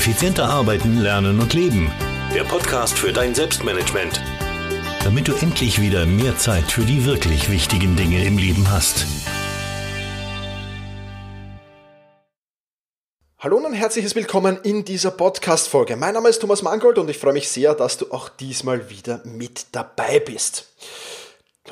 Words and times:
Effizienter 0.00 0.48
arbeiten, 0.48 0.96
lernen 0.96 1.40
und 1.40 1.52
leben. 1.52 1.92
Der 2.34 2.44
Podcast 2.44 2.98
für 2.98 3.12
dein 3.12 3.34
Selbstmanagement. 3.34 4.18
Damit 5.04 5.28
du 5.28 5.34
endlich 5.34 5.78
wieder 5.78 6.06
mehr 6.06 6.38
Zeit 6.38 6.72
für 6.72 6.80
die 6.84 7.04
wirklich 7.04 7.50
wichtigen 7.50 7.96
Dinge 7.96 8.24
im 8.24 8.38
Leben 8.38 8.70
hast. 8.70 9.04
Hallo 13.40 13.58
und 13.58 13.66
ein 13.66 13.74
herzliches 13.74 14.14
Willkommen 14.14 14.56
in 14.62 14.86
dieser 14.86 15.10
Podcast-Folge. 15.10 15.96
Mein 15.96 16.14
Name 16.14 16.30
ist 16.30 16.40
Thomas 16.40 16.62
Mangold 16.62 16.96
und 16.96 17.10
ich 17.10 17.18
freue 17.18 17.34
mich 17.34 17.50
sehr, 17.50 17.74
dass 17.74 17.98
du 17.98 18.10
auch 18.10 18.30
diesmal 18.30 18.88
wieder 18.88 19.20
mit 19.26 19.66
dabei 19.72 20.18
bist. 20.18 20.72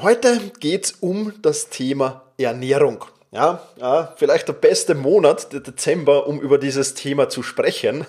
Heute 0.02 0.52
geht 0.60 0.84
es 0.84 0.90
um 1.00 1.32
das 1.40 1.70
Thema 1.70 2.24
Ernährung. 2.36 3.06
Ja, 3.30 3.60
ja, 3.78 4.14
vielleicht 4.16 4.48
der 4.48 4.54
beste 4.54 4.94
Monat, 4.94 5.52
der 5.52 5.60
Dezember, 5.60 6.26
um 6.26 6.40
über 6.40 6.56
dieses 6.56 6.94
Thema 6.94 7.28
zu 7.28 7.42
sprechen. 7.42 8.06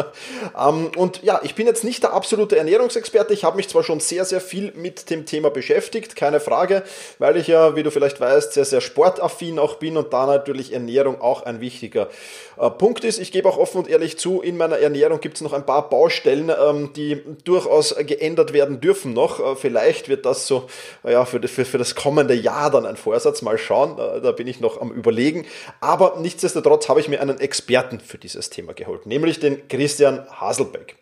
ähm, 0.58 0.90
und 0.94 1.22
ja, 1.22 1.40
ich 1.42 1.54
bin 1.54 1.66
jetzt 1.66 1.84
nicht 1.84 2.02
der 2.02 2.12
absolute 2.12 2.58
Ernährungsexperte. 2.58 3.32
Ich 3.32 3.44
habe 3.44 3.56
mich 3.56 3.70
zwar 3.70 3.82
schon 3.82 3.98
sehr, 4.00 4.26
sehr 4.26 4.42
viel 4.42 4.72
mit 4.76 5.08
dem 5.08 5.24
Thema 5.24 5.48
beschäftigt, 5.48 6.16
keine 6.16 6.38
Frage, 6.38 6.82
weil 7.18 7.38
ich 7.38 7.46
ja, 7.46 7.76
wie 7.76 7.82
du 7.82 7.90
vielleicht 7.90 8.20
weißt, 8.20 8.52
sehr, 8.52 8.66
sehr 8.66 8.82
sportaffin 8.82 9.58
auch 9.58 9.76
bin 9.76 9.96
und 9.96 10.12
da 10.12 10.26
natürlich 10.26 10.74
Ernährung 10.74 11.18
auch 11.22 11.44
ein 11.44 11.62
wichtiger 11.62 12.10
äh, 12.58 12.68
Punkt 12.68 13.04
ist. 13.04 13.18
Ich 13.20 13.32
gebe 13.32 13.48
auch 13.48 13.56
offen 13.56 13.78
und 13.78 13.88
ehrlich 13.88 14.18
zu, 14.18 14.42
in 14.42 14.58
meiner 14.58 14.78
Ernährung 14.78 15.20
gibt 15.20 15.36
es 15.36 15.40
noch 15.40 15.54
ein 15.54 15.64
paar 15.64 15.88
Baustellen, 15.88 16.50
ähm, 16.50 16.92
die 16.94 17.22
durchaus 17.42 17.96
geändert 17.96 18.52
werden 18.52 18.82
dürfen 18.82 19.14
noch. 19.14 19.40
Äh, 19.40 19.56
vielleicht 19.56 20.10
wird 20.10 20.26
das 20.26 20.46
so 20.46 20.68
ja, 21.04 21.24
für, 21.24 21.40
für, 21.48 21.64
für 21.64 21.78
das 21.78 21.94
kommende 21.94 22.34
Jahr 22.34 22.70
dann 22.70 22.84
ein 22.84 22.98
Vorsatz. 22.98 23.40
Mal 23.40 23.56
schauen, 23.56 23.98
äh, 23.98 24.20
da 24.20 24.32
bin 24.32 24.46
ich 24.46 24.57
noch 24.60 24.80
am 24.80 24.90
Überlegen. 24.90 25.46
Aber 25.80 26.18
nichtsdestotrotz 26.20 26.88
habe 26.88 27.00
ich 27.00 27.08
mir 27.08 27.20
einen 27.20 27.40
Experten 27.40 28.00
für 28.00 28.18
dieses 28.18 28.50
Thema 28.50 28.74
geholt, 28.74 29.06
nämlich 29.06 29.40
den 29.40 29.68
Christian 29.68 30.26
Haselbeck. 30.30 30.96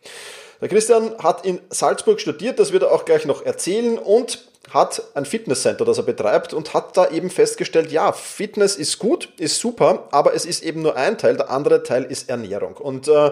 Der 0.60 0.68
Christian 0.68 1.14
hat 1.18 1.44
in 1.44 1.60
Salzburg 1.68 2.20
studiert, 2.20 2.58
das 2.58 2.72
wird 2.72 2.82
er 2.82 2.92
auch 2.92 3.04
gleich 3.04 3.26
noch 3.26 3.44
erzählen 3.44 3.98
und 3.98 4.38
hat 4.72 5.02
ein 5.14 5.24
Fitnesscenter, 5.24 5.84
das 5.84 5.98
er 5.98 6.04
betreibt 6.04 6.52
und 6.52 6.74
hat 6.74 6.96
da 6.96 7.08
eben 7.10 7.30
festgestellt, 7.30 7.92
ja, 7.92 8.12
Fitness 8.12 8.76
ist 8.76 8.98
gut, 8.98 9.28
ist 9.38 9.60
super, 9.60 10.08
aber 10.10 10.34
es 10.34 10.44
ist 10.44 10.62
eben 10.62 10.82
nur 10.82 10.96
ein 10.96 11.18
Teil, 11.18 11.36
der 11.36 11.50
andere 11.50 11.82
Teil 11.82 12.04
ist 12.04 12.28
Ernährung. 12.28 12.74
Und 12.76 13.06
äh, 13.06 13.30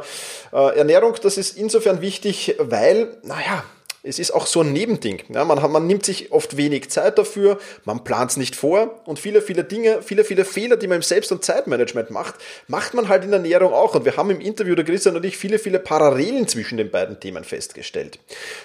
äh 0.53 0.77
Ernährung, 0.77 1.14
das 1.22 1.38
ist 1.38 1.56
insofern 1.56 2.00
wichtig, 2.00 2.55
weil, 2.59 3.16
naja, 3.22 3.64
es 4.06 4.19
ist 4.19 4.33
auch 4.33 4.47
so 4.47 4.60
ein 4.60 4.72
Nebending. 4.74 5.22
Ja, 5.30 5.44
man, 5.44 5.58
man 5.72 5.86
nimmt 5.86 6.05
sich 6.05 6.30
oft 6.30 6.58
wenig 6.58 6.91
Zeit 6.91 7.19
dafür, 7.19 7.58
man 7.84 8.05
plant 8.05 8.33
es 8.33 8.36
nicht 8.36 8.55
vor 8.55 9.00
und 9.06 9.19
viele, 9.19 9.41
viele 9.41 9.64
Dinge, 9.64 10.02
viele, 10.02 10.24
viele 10.24 10.44
Fehler, 10.44 10.77
die 10.77 10.86
man 10.86 10.97
im 10.97 11.02
Selbst- 11.02 11.33
und 11.33 11.42
Zeitmanagement 11.42 12.10
macht, 12.10 12.34
macht 12.69 12.92
man 12.92 13.08
halt 13.08 13.25
in 13.25 13.30
der 13.30 13.41
Ernährung 13.41 13.72
auch. 13.72 13.94
Und 13.94 14.05
wir 14.05 14.19
haben 14.19 14.30
im 14.30 14.41
Interview 14.41 14.75
der 14.75 14.84
Christian 14.84 15.16
und 15.16 15.25
ich 15.25 15.38
viele, 15.38 15.58
viele 15.58 15.78
Parallelen 15.78 16.47
zwischen 16.47 16.77
den 16.77 16.91
beiden 16.91 17.19
Themen 17.19 17.44
festgestellt. 17.44 18.19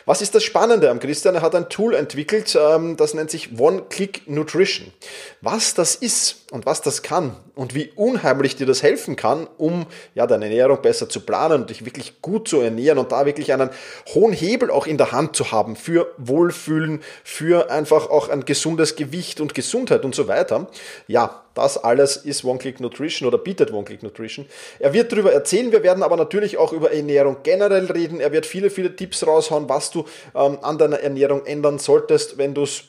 Was 0.06 0.22
ist 0.22 0.36
das 0.36 0.44
Spannende 0.44 0.90
am 0.90 1.00
Christian? 1.00 1.36
Er 1.36 1.42
hat 1.42 1.56
ein 1.56 1.70
Tool 1.70 1.96
entwickelt, 1.96 2.58
ähm, 2.60 2.98
das 2.98 3.14
nennt 3.14 3.32
sich 3.32 3.58
One-Click 3.58 4.30
Nutrition. 4.30 4.92
Was 5.40 5.74
das 5.74 5.96
ist 5.96 6.52
und 6.52 6.66
was 6.66 6.82
das 6.82 7.02
kann 7.02 7.38
und 7.56 7.76
wie 7.76 7.92
unheimlich 7.96 8.58
dir 8.58 8.66
das 8.66 8.84
helfen 8.84 9.16
kann, 9.16 9.48
um 9.58 9.86
ja 10.16 10.28
deine 10.28 10.46
Ernährung 10.46 10.82
besser 10.82 11.08
zu 11.08 11.22
planen 11.22 11.62
und 11.62 11.70
dich 11.70 11.86
wirklich 11.86 12.22
gut 12.22 12.50
zu 12.50 12.60
ernähren 12.60 12.98
und 12.98 13.14
da 13.14 13.26
wirklich 13.26 13.54
einen 13.54 13.70
hohen 14.14 14.34
Hebel 14.34 14.70
auch 14.70 14.86
in 14.86 14.98
der 14.98 15.14
Hand 15.14 15.29
zu 15.34 15.52
haben 15.52 15.76
für 15.76 16.14
Wohlfühlen, 16.18 17.02
für 17.24 17.72
einfach 17.72 18.10
auch 18.10 18.30
ein 18.30 18.46
gesundes 18.46 18.96
Gewicht 18.96 19.42
und 19.42 19.56
Gesundheit 19.56 20.06
und 20.06 20.16
so 20.16 20.28
weiter. 20.28 20.68
Ja, 21.08 21.44
das 21.56 21.78
alles 21.78 22.18
ist 22.18 22.46
One-Click 22.46 22.80
Nutrition 22.80 23.28
oder 23.28 23.38
bietet 23.38 23.74
One-Click 23.74 24.04
Nutrition. 24.04 24.46
Er 24.80 24.94
wird 24.94 25.12
darüber 25.12 25.34
erzählen, 25.34 25.72
wir 25.72 25.84
werden 25.84 26.04
aber 26.04 26.16
natürlich 26.16 26.58
auch 26.58 26.74
über 26.74 26.92
Ernährung 26.92 27.38
generell 27.44 27.86
reden. 27.86 28.20
Er 28.20 28.32
wird 28.32 28.46
viele, 28.46 28.70
viele 28.70 28.96
Tipps 28.96 29.26
raushauen, 29.26 29.68
was 29.68 29.92
du 29.92 30.06
ähm, 30.36 30.60
an 30.62 30.78
deiner 30.78 31.00
Ernährung 31.00 31.46
ändern 31.46 31.80
solltest, 31.80 32.38
wenn 32.38 32.54
du 32.54 32.64
es 32.64 32.84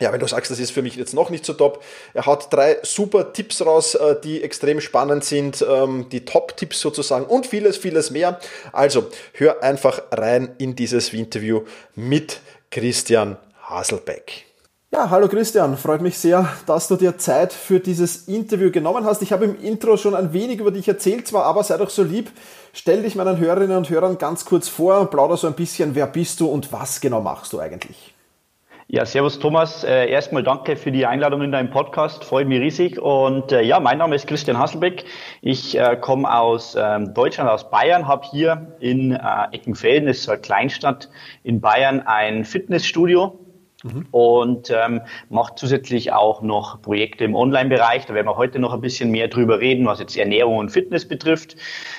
ja, 0.00 0.12
wenn 0.12 0.20
du 0.20 0.26
sagst, 0.26 0.50
das 0.50 0.58
ist 0.58 0.70
für 0.72 0.82
mich 0.82 0.96
jetzt 0.96 1.14
noch 1.14 1.30
nicht 1.30 1.44
so 1.44 1.52
top. 1.52 1.82
Er 2.14 2.26
hat 2.26 2.52
drei 2.52 2.78
super 2.82 3.32
Tipps 3.32 3.64
raus, 3.64 3.94
äh, 3.94 4.16
die 4.22 4.42
extrem 4.42 4.80
spannend 4.80 5.24
sind, 5.24 5.64
ähm, 5.68 6.06
die 6.10 6.24
Top-Tipps 6.24 6.80
sozusagen 6.80 7.26
und 7.26 7.46
vieles, 7.46 7.76
vieles 7.76 8.10
mehr. 8.10 8.40
Also 8.72 9.06
hör 9.34 9.62
einfach 9.62 10.02
rein 10.10 10.54
in 10.58 10.74
dieses 10.74 11.12
Interview 11.12 11.62
mit 11.94 12.40
Christian 12.70 13.36
Haselbeck. 13.62 14.46
Ja, 14.92 15.08
hallo 15.08 15.28
Christian, 15.28 15.76
freut 15.76 16.00
mich 16.00 16.18
sehr, 16.18 16.48
dass 16.66 16.88
du 16.88 16.96
dir 16.96 17.16
Zeit 17.16 17.52
für 17.52 17.78
dieses 17.78 18.26
Interview 18.26 18.72
genommen 18.72 19.04
hast. 19.04 19.22
Ich 19.22 19.32
habe 19.32 19.44
im 19.44 19.62
Intro 19.62 19.96
schon 19.96 20.16
ein 20.16 20.32
wenig 20.32 20.58
über 20.58 20.72
dich 20.72 20.88
erzählt, 20.88 21.28
zwar, 21.28 21.44
aber 21.44 21.62
sei 21.62 21.76
doch 21.76 21.90
so 21.90 22.02
lieb, 22.02 22.32
stell 22.72 23.02
dich 23.02 23.14
meinen 23.14 23.38
Hörerinnen 23.38 23.76
und 23.76 23.88
Hörern 23.88 24.18
ganz 24.18 24.44
kurz 24.44 24.66
vor, 24.66 25.08
plauder 25.08 25.36
so 25.36 25.46
ein 25.46 25.54
bisschen, 25.54 25.94
wer 25.94 26.08
bist 26.08 26.40
du 26.40 26.48
und 26.48 26.72
was 26.72 27.00
genau 27.00 27.20
machst 27.20 27.52
du 27.52 27.60
eigentlich? 27.60 28.14
Ja, 28.92 29.06
servus 29.06 29.38
Thomas. 29.38 29.84
Äh, 29.84 30.10
erstmal 30.10 30.42
danke 30.42 30.74
für 30.74 30.90
die 30.90 31.06
Einladung 31.06 31.42
in 31.42 31.52
deinen 31.52 31.70
Podcast. 31.70 32.24
Freut 32.24 32.48
mich 32.48 32.60
riesig. 32.60 33.00
Und 33.00 33.52
äh, 33.52 33.62
ja, 33.62 33.78
mein 33.78 33.98
Name 33.98 34.16
ist 34.16 34.26
Christian 34.26 34.58
Hasselbeck. 34.58 35.04
Ich 35.42 35.78
äh, 35.78 35.94
komme 35.94 36.28
aus 36.28 36.76
ähm, 36.76 37.14
Deutschland, 37.14 37.48
aus 37.48 37.70
Bayern, 37.70 38.08
habe 38.08 38.26
hier 38.28 38.74
in 38.80 39.12
äh, 39.12 39.20
Eckenfelden, 39.52 40.08
das 40.08 40.16
ist 40.16 40.24
so 40.24 40.32
eine 40.32 40.40
Kleinstadt 40.40 41.08
in 41.44 41.60
Bayern, 41.60 42.00
ein 42.04 42.44
Fitnessstudio 42.44 43.38
Mhm. 43.82 44.06
Und 44.10 44.70
ähm, 44.70 45.00
macht 45.28 45.58
zusätzlich 45.58 46.12
auch 46.12 46.42
noch 46.42 46.82
Projekte 46.82 47.24
im 47.24 47.34
Online-Bereich. 47.34 48.06
Da 48.06 48.14
werden 48.14 48.26
wir 48.26 48.36
heute 48.36 48.58
noch 48.58 48.74
ein 48.74 48.80
bisschen 48.80 49.10
mehr 49.10 49.28
drüber 49.28 49.60
reden, 49.60 49.86
was 49.86 50.00
jetzt 50.00 50.16
Ernährung 50.16 50.58
und 50.58 50.70
Fitness 50.70 51.06
betrifft. 51.08 51.56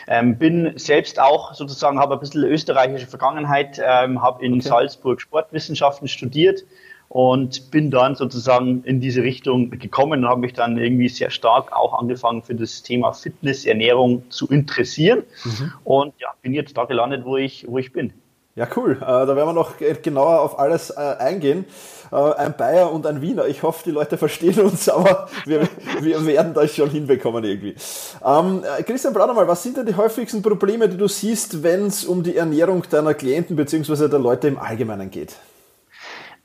Ähm, 0.08 0.38
bin 0.38 0.74
selbst 0.76 1.20
auch 1.20 1.54
sozusagen, 1.54 2.00
habe 2.00 2.14
ein 2.16 2.20
bisschen 2.20 2.44
österreichische 2.44 3.08
Vergangenheit, 3.08 3.82
ähm, 3.84 4.22
habe 4.22 4.46
in 4.46 4.54
okay. 4.54 4.62
Salzburg 4.62 5.22
Sportwissenschaften 5.22 6.08
studiert 6.08 6.64
und 7.12 7.72
bin 7.72 7.92
dann 7.92 8.16
sozusagen 8.16 8.86
in 8.86 9.02
diese 9.02 9.22
Richtung 9.22 9.70
gekommen 9.72 10.24
und 10.24 10.30
habe 10.30 10.40
mich 10.40 10.54
dann 10.54 10.78
irgendwie 10.78 11.10
sehr 11.10 11.30
stark 11.30 11.74
auch 11.74 12.00
angefangen 12.00 12.42
für 12.42 12.56
das 12.56 12.84
Thema 12.84 13.12
Fitness, 13.12 13.66
Ernährung 13.66 14.24
zu 14.30 14.48
interessieren. 14.48 15.24
Mhm. 15.44 15.74
Und 15.84 16.14
ja, 16.20 16.30
bin 16.42 16.54
jetzt 16.54 16.78
da 16.78 16.86
gelandet, 16.86 17.26
wo 17.26 17.36
ich, 17.36 17.66
wo 17.68 17.80
ich 17.80 17.92
bin. 17.92 18.14
Ja, 18.54 18.68
cool. 18.76 18.98
Äh, 19.02 19.06
da 19.06 19.28
werden 19.28 19.48
wir 19.48 19.54
noch 19.54 19.76
genauer 19.78 20.42
auf 20.42 20.60
alles 20.60 20.90
äh, 20.90 21.00
eingehen. 21.00 21.66
Äh, 22.12 22.16
ein 22.16 22.54
Bayer 22.58 22.92
und 22.92 23.08
ein 23.08 23.22
Wiener. 23.22 23.46
Ich 23.48 23.64
hoffe, 23.64 23.84
die 23.86 23.92
Leute 23.92 24.18
verstehen 24.20 24.60
uns, 24.60 24.90
aber 24.90 25.30
wir, 25.46 25.70
wir 26.02 26.26
werden 26.26 26.54
das 26.54 26.76
schon 26.76 26.90
hinbekommen 26.90 27.46
irgendwie. 27.46 27.76
Ähm, 28.26 28.64
Christian, 28.86 29.14
plauder 29.14 29.34
mal, 29.34 29.48
was 29.48 29.64
sind 29.64 29.78
denn 29.78 29.86
die 29.86 29.96
häufigsten 29.96 30.42
Probleme, 30.42 30.90
die 30.90 30.98
du 30.98 31.08
siehst, 31.08 31.64
wenn 31.64 31.86
es 31.86 32.04
um 32.04 32.24
die 32.24 32.36
Ernährung 32.36 32.84
deiner 32.90 33.14
Klienten 33.14 33.56
bzw. 33.56 34.10
der 34.10 34.20
Leute 34.20 34.50
im 34.50 34.60
Allgemeinen 34.60 35.10
geht? 35.10 35.36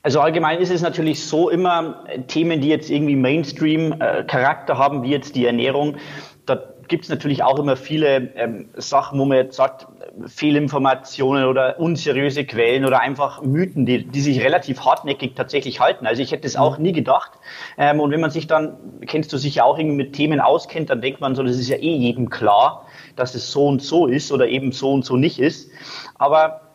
Also 0.01 0.21
allgemein 0.21 0.59
ist 0.59 0.71
es 0.71 0.81
natürlich 0.81 1.25
so 1.25 1.49
immer 1.49 2.05
Themen, 2.27 2.61
die 2.61 2.69
jetzt 2.69 2.89
irgendwie 2.89 3.17
Mainstream-Charakter 3.17 4.77
haben, 4.77 5.03
wie 5.03 5.09
jetzt 5.09 5.35
die 5.35 5.45
Ernährung. 5.45 5.97
Da 6.45 6.63
gibt 6.87 7.03
es 7.03 7.09
natürlich 7.09 7.43
auch 7.43 7.59
immer 7.59 7.75
viele 7.75 8.31
ähm, 8.35 8.69
Sachen, 8.75 9.19
wo 9.19 9.25
man 9.25 9.37
jetzt 9.37 9.57
sagt, 9.57 9.87
Fehlinformationen 10.25 11.45
oder 11.45 11.79
unseriöse 11.79 12.45
Quellen 12.45 12.85
oder 12.85 12.99
einfach 12.99 13.41
Mythen, 13.41 13.85
die, 13.85 14.05
die 14.05 14.21
sich 14.21 14.41
relativ 14.41 14.83
hartnäckig 14.83 15.35
tatsächlich 15.35 15.79
halten. 15.79 16.07
Also 16.07 16.21
ich 16.21 16.31
hätte 16.31 16.47
es 16.47 16.55
auch 16.55 16.77
nie 16.77 16.91
gedacht. 16.91 17.31
Ähm, 17.77 17.99
und 17.99 18.11
wenn 18.11 18.21
man 18.21 18.31
sich 18.31 18.47
dann, 18.47 18.77
kennst 19.05 19.31
du 19.31 19.37
sich 19.37 19.55
ja 19.55 19.63
auch 19.63 19.77
irgendwie 19.77 19.97
mit 19.97 20.13
Themen 20.13 20.39
auskennt, 20.39 20.89
dann 20.89 21.01
denkt 21.01 21.21
man 21.21 21.35
so, 21.35 21.43
das 21.43 21.57
ist 21.57 21.69
ja 21.69 21.77
eh 21.77 21.95
jedem 21.95 22.29
klar, 22.29 22.85
dass 23.15 23.35
es 23.35 23.51
so 23.51 23.67
und 23.67 23.81
so 23.81 24.07
ist 24.07 24.31
oder 24.31 24.47
eben 24.47 24.71
so 24.71 24.91
und 24.91 25.05
so 25.05 25.17
nicht 25.17 25.39
ist. 25.39 25.69
Aber 26.15 26.66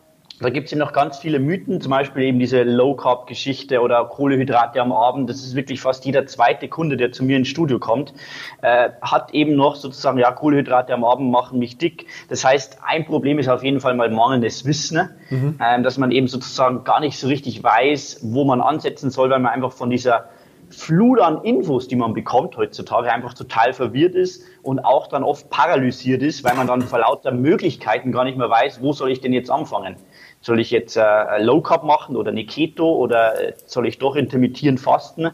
da 0.42 0.50
gibt 0.50 0.66
es 0.66 0.72
eben 0.72 0.80
noch 0.80 0.92
ganz 0.92 1.18
viele 1.18 1.38
Mythen, 1.38 1.80
zum 1.80 1.90
Beispiel 1.90 2.24
eben 2.24 2.38
diese 2.38 2.62
Low-Carb-Geschichte 2.62 3.80
oder 3.80 4.04
Kohlehydrate 4.04 4.80
am 4.80 4.92
Abend. 4.92 5.30
Das 5.30 5.38
ist 5.38 5.54
wirklich 5.54 5.80
fast 5.80 6.04
jeder 6.04 6.26
zweite 6.26 6.68
Kunde, 6.68 6.96
der 6.96 7.12
zu 7.12 7.24
mir 7.24 7.36
ins 7.36 7.48
Studio 7.48 7.78
kommt, 7.78 8.12
äh, 8.60 8.90
hat 9.00 9.32
eben 9.32 9.54
noch 9.54 9.76
sozusagen, 9.76 10.18
ja, 10.18 10.32
Kohlehydrate 10.32 10.92
am 10.92 11.04
Abend 11.04 11.30
machen 11.30 11.58
mich 11.58 11.78
dick. 11.78 12.06
Das 12.28 12.44
heißt, 12.44 12.78
ein 12.84 13.06
Problem 13.06 13.38
ist 13.38 13.48
auf 13.48 13.62
jeden 13.62 13.80
Fall 13.80 13.94
mal 13.94 14.10
mangelndes 14.10 14.66
Wissen, 14.66 15.08
mhm. 15.30 15.58
ähm, 15.64 15.82
dass 15.82 15.96
man 15.96 16.10
eben 16.10 16.28
sozusagen 16.28 16.84
gar 16.84 17.00
nicht 17.00 17.18
so 17.18 17.28
richtig 17.28 17.62
weiß, 17.62 18.20
wo 18.22 18.44
man 18.44 18.60
ansetzen 18.60 19.10
soll, 19.10 19.30
weil 19.30 19.38
man 19.38 19.52
einfach 19.52 19.72
von 19.72 19.90
dieser 19.90 20.28
Flut 20.72 21.20
an 21.20 21.42
Infos, 21.42 21.86
die 21.86 21.96
man 21.96 22.14
bekommt 22.14 22.56
heutzutage, 22.56 23.12
einfach 23.12 23.34
total 23.34 23.72
verwirrt 23.74 24.14
ist 24.14 24.42
und 24.62 24.80
auch 24.80 25.06
dann 25.06 25.22
oft 25.22 25.50
paralysiert 25.50 26.22
ist, 26.22 26.44
weil 26.44 26.54
man 26.54 26.66
dann 26.66 26.82
vor 26.82 27.00
lauter 27.00 27.30
Möglichkeiten 27.30 28.10
gar 28.10 28.24
nicht 28.24 28.38
mehr 28.38 28.48
weiß, 28.48 28.80
wo 28.80 28.92
soll 28.92 29.10
ich 29.10 29.20
denn 29.20 29.32
jetzt 29.32 29.50
anfangen. 29.50 29.96
Soll 30.42 30.60
ich 30.60 30.70
jetzt 30.70 30.96
äh, 30.96 31.42
Low 31.42 31.60
Carb 31.60 31.84
machen 31.84 32.16
oder 32.16 32.30
eine 32.30 32.44
Keto 32.44 32.92
oder 32.92 33.40
äh, 33.40 33.52
soll 33.66 33.86
ich 33.86 33.98
doch 33.98 34.16
intermittierend 34.16 34.80
fasten? 34.80 35.30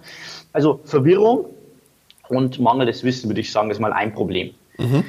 Also 0.53 0.81
Verwirrung 0.85 1.47
und 2.29 2.61
mangelndes 2.61 3.03
Wissen, 3.05 3.29
würde 3.29 3.41
ich 3.41 3.51
sagen, 3.51 3.71
ist 3.71 3.81
mal 3.81 3.93
ein 3.93 4.13
Problem. 4.13 4.55
Mhm. 4.77 5.05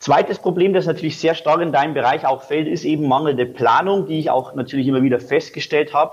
Zweites 0.00 0.38
Problem, 0.38 0.72
das 0.72 0.86
natürlich 0.86 1.18
sehr 1.18 1.34
stark 1.34 1.60
in 1.62 1.72
deinem 1.72 1.94
Bereich 1.94 2.26
auch 2.26 2.42
fällt, 2.42 2.68
ist 2.68 2.84
eben 2.84 3.08
mangelnde 3.08 3.46
Planung, 3.46 4.06
die 4.06 4.18
ich 4.18 4.30
auch 4.30 4.54
natürlich 4.54 4.86
immer 4.86 5.02
wieder 5.02 5.20
festgestellt 5.20 5.94
habe. 5.94 6.12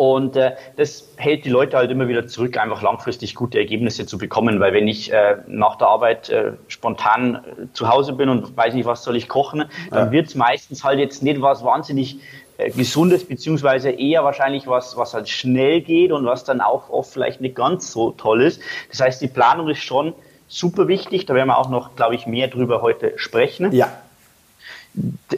Und 0.00 0.34
äh, 0.34 0.52
das 0.76 1.10
hält 1.16 1.44
die 1.44 1.50
Leute 1.50 1.76
halt 1.76 1.90
immer 1.90 2.08
wieder 2.08 2.26
zurück, 2.26 2.56
einfach 2.56 2.80
langfristig 2.80 3.34
gute 3.34 3.58
Ergebnisse 3.58 4.06
zu 4.06 4.16
bekommen, 4.16 4.58
weil 4.58 4.72
wenn 4.72 4.88
ich 4.88 5.12
äh, 5.12 5.36
nach 5.46 5.76
der 5.76 5.88
Arbeit 5.88 6.30
äh, 6.30 6.52
spontan 6.68 7.34
äh, 7.34 7.66
zu 7.74 7.86
Hause 7.86 8.14
bin 8.14 8.30
und 8.30 8.56
weiß 8.56 8.72
nicht, 8.72 8.86
was 8.86 9.04
soll 9.04 9.14
ich 9.14 9.28
kochen, 9.28 9.66
dann 9.90 10.06
ja. 10.06 10.10
wird 10.10 10.28
es 10.28 10.34
meistens 10.34 10.84
halt 10.84 11.00
jetzt 11.00 11.22
nicht 11.22 11.42
was 11.42 11.62
wahnsinnig 11.62 12.16
äh, 12.56 12.70
Gesundes, 12.70 13.26
beziehungsweise 13.26 13.90
eher 13.90 14.24
wahrscheinlich 14.24 14.66
was, 14.66 14.96
was 14.96 15.12
halt 15.12 15.28
schnell 15.28 15.82
geht 15.82 16.12
und 16.12 16.24
was 16.24 16.44
dann 16.44 16.62
auch 16.62 16.88
oft 16.88 17.12
vielleicht 17.12 17.42
nicht 17.42 17.54
ganz 17.54 17.92
so 17.92 18.12
toll 18.12 18.40
ist. 18.40 18.62
Das 18.88 19.00
heißt, 19.00 19.20
die 19.20 19.28
Planung 19.28 19.68
ist 19.68 19.82
schon 19.82 20.14
super 20.48 20.88
wichtig. 20.88 21.26
Da 21.26 21.34
werden 21.34 21.48
wir 21.48 21.58
auch 21.58 21.68
noch, 21.68 21.94
glaube 21.94 22.14
ich, 22.14 22.26
mehr 22.26 22.48
drüber 22.48 22.80
heute 22.80 23.12
sprechen. 23.16 23.70
Ja. 23.72 23.92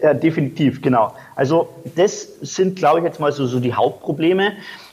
Äh, 0.01 0.15
definitiv, 0.15 0.81
genau. 0.83 1.15
Also 1.37 1.69
das 1.97 2.41
sind, 2.41 2.77
glaube 2.77 3.01
ich, 3.01 3.05
jetzt 3.05 3.21
mal 3.21 3.33
so, 3.33 3.47
so 3.47 3.61
die 3.61 3.75
Hauptprobleme. 3.75 4.53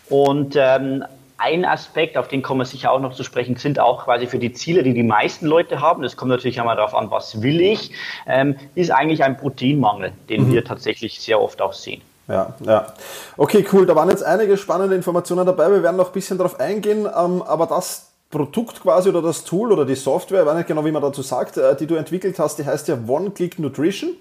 Und 0.10 0.56
ähm, 0.58 1.04
ein 1.38 1.64
Aspekt, 1.64 2.18
auf 2.18 2.28
den 2.28 2.42
kommen 2.42 2.60
wir 2.60 2.66
sicher 2.66 2.92
auch 2.92 3.00
noch 3.00 3.14
zu 3.14 3.24
sprechen, 3.24 3.56
sind 3.56 3.80
auch 3.80 4.04
quasi 4.04 4.28
für 4.28 4.40
die 4.40 4.52
Ziele, 4.52 4.84
die 4.84 4.94
die 4.94 5.04
meisten 5.04 5.46
Leute 5.46 5.80
haben. 5.80 6.04
Das 6.04 6.18
kommt 6.18 6.30
natürlich 6.30 6.60
einmal 6.60 6.76
darauf 6.76 6.94
an, 6.94 7.10
was 7.12 7.42
will 7.42 7.62
ich, 7.62 7.92
ähm, 8.28 8.56
ist 8.76 8.92
eigentlich 8.92 9.24
ein 9.24 9.38
Proteinmangel, 9.38 10.12
den 10.28 10.48
mhm. 10.48 10.54
wir 10.54 10.66
tatsächlich 10.66 11.22
sehr 11.22 11.42
oft 11.42 11.62
auch 11.62 11.74
sehen. 11.74 12.02
Ja, 12.28 12.54
ja. 12.66 12.94
Okay, 13.38 13.66
cool. 13.74 13.86
Da 13.86 13.96
waren 13.96 14.10
jetzt 14.10 14.24
einige 14.24 14.58
spannende 14.58 14.96
Informationen 14.96 15.46
dabei. 15.46 15.72
Wir 15.72 15.82
werden 15.82 15.96
noch 15.96 16.08
ein 16.08 16.14
bisschen 16.14 16.38
darauf 16.38 16.60
eingehen, 16.60 17.08
ähm, 17.08 17.42
aber 17.42 17.66
das 17.66 18.09
Produkt 18.30 18.81
quasi 18.81 19.10
oder 19.10 19.22
das 19.22 19.44
Tool 19.44 19.72
oder 19.72 19.86
die 19.86 19.96
Software, 19.96 20.42
ich 20.42 20.46
weiß 20.46 20.58
nicht 20.58 20.68
genau, 20.68 20.86
wie 20.86 20.92
man 20.92 21.02
dazu 21.02 21.22
sagt, 21.24 21.58
äh, 21.58 21.76
die 21.76 21.88
du 21.88 21.96
entwickelt 21.96 22.38
hast, 22.38 22.58
die 22.60 22.66
heißt 22.66 22.88
ja 22.88 22.98
One-Click 23.08 23.58
Nutrition 23.58 24.12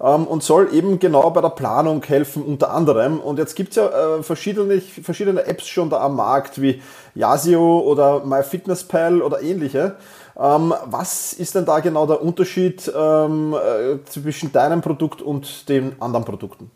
ähm, 0.00 0.26
und 0.26 0.42
soll 0.42 0.72
eben 0.72 0.98
genau 0.98 1.30
bei 1.30 1.40
der 1.40 1.50
Planung 1.50 2.02
helfen, 2.02 2.42
unter 2.42 2.72
anderem. 2.72 3.20
Und 3.20 3.38
jetzt 3.38 3.54
gibt 3.54 3.70
es 3.70 3.76
ja 3.76 4.16
äh, 4.18 4.22
verschiedene, 4.22 4.80
verschiedene 4.80 5.44
Apps 5.46 5.68
schon 5.68 5.90
da 5.90 6.00
am 6.00 6.16
Markt, 6.16 6.60
wie 6.60 6.80
Yasio 7.14 7.80
oder 7.80 8.24
MyFitnessPal 8.24 9.20
oder 9.22 9.42
ähnliche. 9.42 9.96
Ähm, 10.38 10.74
was 10.86 11.34
ist 11.34 11.54
denn 11.54 11.66
da 11.66 11.80
genau 11.80 12.06
der 12.06 12.22
Unterschied 12.22 12.90
ähm, 12.94 13.54
äh, 13.54 14.02
zwischen 14.06 14.50
deinem 14.50 14.80
Produkt 14.80 15.20
und 15.20 15.68
den 15.68 16.00
anderen 16.00 16.24
Produkten? 16.24 16.70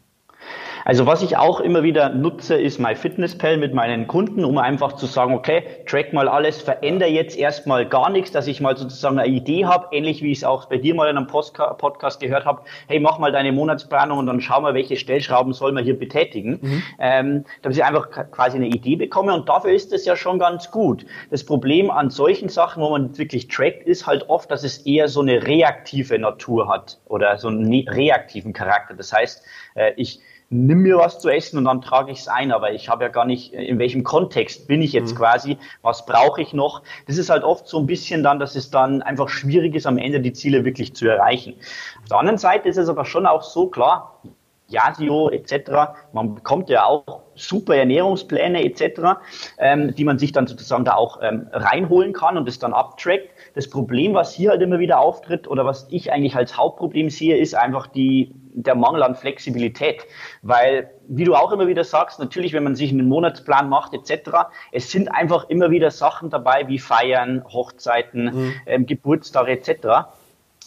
Also 0.86 1.04
was 1.04 1.20
ich 1.20 1.36
auch 1.36 1.58
immer 1.58 1.82
wieder 1.82 2.10
nutze, 2.10 2.54
ist 2.54 2.78
MyFitnessPal 2.78 3.56
mit 3.56 3.74
meinen 3.74 4.06
Kunden, 4.06 4.44
um 4.44 4.56
einfach 4.56 4.92
zu 4.92 5.06
sagen, 5.06 5.34
okay, 5.34 5.64
track 5.84 6.12
mal 6.12 6.28
alles, 6.28 6.62
verändere 6.62 7.08
jetzt 7.08 7.36
erstmal 7.36 7.88
gar 7.88 8.08
nichts, 8.08 8.30
dass 8.30 8.46
ich 8.46 8.60
mal 8.60 8.76
sozusagen 8.76 9.18
eine 9.18 9.28
Idee 9.28 9.64
habe, 9.64 9.88
ähnlich 9.90 10.22
wie 10.22 10.30
ich 10.30 10.38
es 10.38 10.44
auch 10.44 10.66
bei 10.66 10.76
dir 10.78 10.94
mal 10.94 11.10
in 11.10 11.16
einem 11.16 11.26
Podcast 11.26 12.20
gehört 12.20 12.44
habe, 12.44 12.62
hey, 12.86 13.00
mach 13.00 13.18
mal 13.18 13.32
deine 13.32 13.50
Monatsplanung 13.50 14.18
und 14.18 14.26
dann 14.26 14.40
schau 14.40 14.60
mal, 14.60 14.74
welche 14.74 14.96
Stellschrauben 14.96 15.54
soll 15.54 15.72
man 15.72 15.82
hier 15.82 15.98
betätigen, 15.98 16.60
mhm. 16.62 16.82
ähm, 17.00 17.44
damit 17.62 17.76
ich 17.76 17.84
einfach 17.84 18.08
quasi 18.30 18.56
eine 18.56 18.68
Idee 18.68 18.94
bekomme 18.94 19.34
und 19.34 19.48
dafür 19.48 19.72
ist 19.72 19.92
es 19.92 20.04
ja 20.04 20.14
schon 20.14 20.38
ganz 20.38 20.70
gut. 20.70 21.04
Das 21.30 21.44
Problem 21.44 21.90
an 21.90 22.10
solchen 22.10 22.48
Sachen, 22.48 22.80
wo 22.80 22.90
man 22.90 23.18
wirklich 23.18 23.48
trackt, 23.48 23.82
ist 23.88 24.06
halt 24.06 24.28
oft, 24.28 24.52
dass 24.52 24.62
es 24.62 24.86
eher 24.86 25.08
so 25.08 25.20
eine 25.20 25.48
reaktive 25.48 26.16
Natur 26.16 26.68
hat 26.68 27.00
oder 27.06 27.38
so 27.38 27.48
einen 27.48 27.88
reaktiven 27.88 28.52
Charakter. 28.52 28.94
Das 28.94 29.12
heißt, 29.12 29.42
äh, 29.74 29.92
ich 29.96 30.20
nimm 30.48 30.80
mir 30.80 30.98
was 30.98 31.18
zu 31.18 31.28
essen 31.28 31.58
und 31.58 31.64
dann 31.64 31.80
trage 31.80 32.12
ich 32.12 32.20
es 32.20 32.28
ein, 32.28 32.52
aber 32.52 32.72
ich 32.72 32.88
habe 32.88 33.04
ja 33.04 33.10
gar 33.10 33.24
nicht, 33.24 33.52
in 33.52 33.78
welchem 33.78 34.04
Kontext 34.04 34.68
bin 34.68 34.80
ich 34.80 34.92
jetzt 34.92 35.12
mhm. 35.12 35.18
quasi, 35.18 35.58
was 35.82 36.06
brauche 36.06 36.40
ich 36.40 36.52
noch. 36.52 36.82
Das 37.06 37.18
ist 37.18 37.30
halt 37.30 37.42
oft 37.42 37.66
so 37.66 37.78
ein 37.78 37.86
bisschen 37.86 38.22
dann, 38.22 38.38
dass 38.38 38.54
es 38.54 38.70
dann 38.70 39.02
einfach 39.02 39.28
schwierig 39.28 39.74
ist, 39.74 39.86
am 39.86 39.98
Ende 39.98 40.20
die 40.20 40.32
Ziele 40.32 40.64
wirklich 40.64 40.94
zu 40.94 41.08
erreichen. 41.08 41.54
Auf 42.02 42.08
der 42.10 42.18
anderen 42.18 42.38
Seite 42.38 42.68
ist 42.68 42.76
es 42.76 42.88
aber 42.88 43.04
schon 43.04 43.26
auch 43.26 43.42
so 43.42 43.66
klar, 43.66 44.20
Yasio 44.68 45.30
etc. 45.30 45.70
Man 46.12 46.34
bekommt 46.34 46.68
ja 46.68 46.84
auch 46.84 47.22
super 47.34 47.76
Ernährungspläne 47.76 48.64
etc., 48.64 49.18
ähm, 49.58 49.94
die 49.94 50.04
man 50.04 50.18
sich 50.18 50.32
dann 50.32 50.46
sozusagen 50.46 50.84
da 50.84 50.94
auch 50.94 51.20
ähm, 51.22 51.48
reinholen 51.52 52.12
kann 52.12 52.36
und 52.36 52.48
es 52.48 52.58
dann 52.58 52.72
abtrackt. 52.72 53.28
Das 53.54 53.68
Problem, 53.70 54.14
was 54.14 54.32
hier 54.34 54.50
halt 54.50 54.62
immer 54.62 54.78
wieder 54.78 54.98
auftritt 54.98 55.46
oder 55.46 55.64
was 55.64 55.86
ich 55.90 56.12
eigentlich 56.12 56.34
als 56.34 56.56
Hauptproblem 56.56 57.10
sehe, 57.10 57.36
ist 57.36 57.54
einfach 57.54 57.86
die 57.86 58.34
der 58.56 58.74
Mangel 58.74 59.02
an 59.02 59.14
Flexibilität. 59.14 60.06
Weil, 60.42 60.90
wie 61.08 61.24
du 61.24 61.34
auch 61.34 61.52
immer 61.52 61.66
wieder 61.66 61.84
sagst, 61.84 62.18
natürlich, 62.18 62.54
wenn 62.54 62.64
man 62.64 62.74
sich 62.74 62.90
einen 62.90 63.06
Monatsplan 63.06 63.68
macht 63.68 63.92
etc., 63.92 64.30
es 64.72 64.90
sind 64.90 65.08
einfach 65.08 65.48
immer 65.50 65.70
wieder 65.70 65.90
Sachen 65.90 66.30
dabei 66.30 66.66
wie 66.66 66.78
Feiern, 66.78 67.44
Hochzeiten, 67.44 68.24
mhm. 68.24 68.54
ähm, 68.64 68.86
Geburtstage 68.86 69.52
etc. 69.52 70.08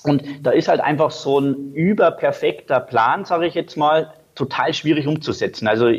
Und 0.04 0.24
da 0.44 0.52
ist 0.52 0.68
halt 0.68 0.82
einfach 0.82 1.12
so 1.12 1.40
ein 1.40 1.74
überperfekter 1.74 2.80
Plan, 2.80 3.26
sage 3.26 3.48
ich 3.48 3.54
jetzt 3.54 3.76
mal, 3.76 4.14
total 4.36 4.74
schwierig 4.74 5.08
umzusetzen. 5.08 5.68
Also 5.68 5.92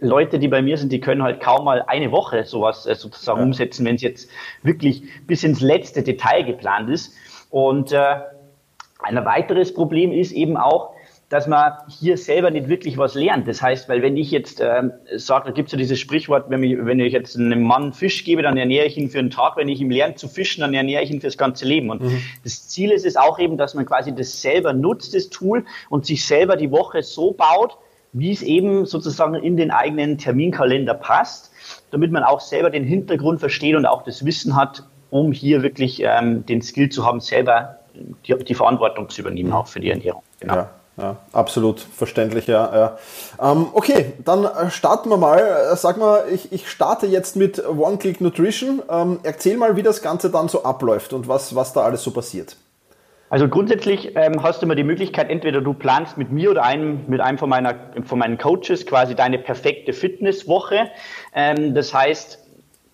Leute, 0.00 0.38
die 0.38 0.48
bei 0.48 0.62
mir 0.62 0.78
sind, 0.78 0.92
die 0.92 1.00
können 1.00 1.22
halt 1.22 1.40
kaum 1.40 1.64
mal 1.64 1.82
eine 1.86 2.10
Woche 2.10 2.44
sowas 2.44 2.86
äh, 2.86 2.94
sozusagen 2.94 3.40
ja. 3.40 3.44
umsetzen, 3.46 3.84
wenn 3.84 3.96
es 3.96 4.02
jetzt 4.02 4.30
wirklich 4.62 5.02
bis 5.26 5.44
ins 5.44 5.60
letzte 5.60 6.02
Detail 6.02 6.44
geplant 6.44 6.88
ist. 6.88 7.14
Und 7.50 7.92
äh, 7.92 8.16
ein 9.00 9.24
weiteres 9.24 9.74
Problem 9.74 10.12
ist 10.12 10.32
eben 10.32 10.56
auch, 10.56 10.94
dass 11.30 11.46
man 11.46 11.74
hier 11.88 12.18
selber 12.18 12.50
nicht 12.50 12.68
wirklich 12.68 12.98
was 12.98 13.14
lernt. 13.14 13.46
Das 13.46 13.62
heißt, 13.62 13.88
weil 13.88 14.02
wenn 14.02 14.16
ich 14.16 14.32
jetzt 14.32 14.60
ähm, 14.60 14.92
sage, 15.14 15.46
da 15.46 15.50
gibt 15.52 15.68
es 15.68 15.72
ja 15.72 15.78
dieses 15.78 16.00
Sprichwort, 16.00 16.50
wenn 16.50 16.64
ich, 16.64 16.76
wenn 16.84 16.98
ich 16.98 17.12
jetzt 17.12 17.36
einem 17.36 17.62
Mann 17.62 17.92
Fisch 17.92 18.24
gebe, 18.24 18.42
dann 18.42 18.56
ernähre 18.56 18.86
ich 18.86 18.98
ihn 18.98 19.08
für 19.08 19.20
einen 19.20 19.30
Tag. 19.30 19.56
Wenn 19.56 19.68
ich 19.68 19.80
ihm 19.80 19.90
lerne 19.90 20.16
zu 20.16 20.26
fischen, 20.26 20.60
dann 20.60 20.74
ernähre 20.74 21.04
ich 21.04 21.10
ihn 21.10 21.20
fürs 21.20 21.38
ganze 21.38 21.66
Leben. 21.66 21.88
Und 21.88 22.02
mhm. 22.02 22.20
das 22.42 22.68
Ziel 22.68 22.90
ist 22.90 23.06
es 23.06 23.16
auch 23.16 23.38
eben, 23.38 23.56
dass 23.56 23.74
man 23.74 23.86
quasi 23.86 24.12
das 24.12 24.42
selber 24.42 24.72
nutzt, 24.72 25.14
das 25.14 25.30
Tool, 25.30 25.64
und 25.88 26.04
sich 26.04 26.26
selber 26.26 26.56
die 26.56 26.72
Woche 26.72 27.04
so 27.04 27.30
baut, 27.30 27.78
wie 28.12 28.32
es 28.32 28.42
eben 28.42 28.84
sozusagen 28.84 29.34
in 29.36 29.56
den 29.56 29.70
eigenen 29.70 30.18
Terminkalender 30.18 30.94
passt, 30.94 31.52
damit 31.92 32.10
man 32.10 32.24
auch 32.24 32.40
selber 32.40 32.70
den 32.70 32.82
Hintergrund 32.82 33.38
versteht 33.38 33.76
und 33.76 33.86
auch 33.86 34.02
das 34.02 34.24
Wissen 34.24 34.56
hat, 34.56 34.82
um 35.10 35.30
hier 35.30 35.62
wirklich 35.62 36.02
ähm, 36.02 36.44
den 36.44 36.60
Skill 36.60 36.88
zu 36.88 37.06
haben, 37.06 37.20
selber 37.20 37.78
die, 38.26 38.34
die 38.36 38.54
Verantwortung 38.54 39.08
zu 39.08 39.20
übernehmen, 39.20 39.52
auch 39.52 39.68
für 39.68 39.78
die 39.78 39.90
Ernährung. 39.90 40.22
Genau. 40.40 40.54
Ja. 40.56 40.70
Ja, 40.96 41.16
absolut 41.32 41.80
verständlich, 41.80 42.46
ja. 42.46 42.98
ja. 43.40 43.52
Ähm, 43.52 43.68
okay, 43.72 44.12
dann 44.24 44.44
äh, 44.44 44.70
starten 44.70 45.08
wir 45.08 45.16
mal. 45.16 45.38
Äh, 45.38 45.76
sag 45.76 45.96
mal, 45.96 46.24
ich, 46.30 46.52
ich 46.52 46.68
starte 46.68 47.06
jetzt 47.06 47.36
mit 47.36 47.66
One-Click 47.66 48.20
Nutrition. 48.20 48.82
Ähm, 48.90 49.20
erzähl 49.22 49.56
mal, 49.56 49.76
wie 49.76 49.82
das 49.82 50.02
Ganze 50.02 50.30
dann 50.30 50.48
so 50.48 50.64
abläuft 50.64 51.12
und 51.12 51.28
was, 51.28 51.54
was 51.54 51.72
da 51.72 51.82
alles 51.82 52.02
so 52.02 52.10
passiert. 52.10 52.56
Also 53.30 53.48
grundsätzlich 53.48 54.16
ähm, 54.16 54.42
hast 54.42 54.60
du 54.60 54.66
immer 54.66 54.74
die 54.74 54.82
Möglichkeit, 54.82 55.30
entweder 55.30 55.60
du 55.60 55.72
planst 55.72 56.18
mit 56.18 56.32
mir 56.32 56.50
oder 56.50 56.64
einem, 56.64 57.04
mit 57.06 57.20
einem 57.20 57.38
von, 57.38 57.48
meiner, 57.48 57.76
von 58.04 58.18
meinen 58.18 58.36
Coaches 58.38 58.84
quasi 58.84 59.14
deine 59.14 59.38
perfekte 59.38 59.92
Fitnesswoche. 59.92 60.90
Ähm, 61.32 61.72
das 61.72 61.94
heißt, 61.94 62.40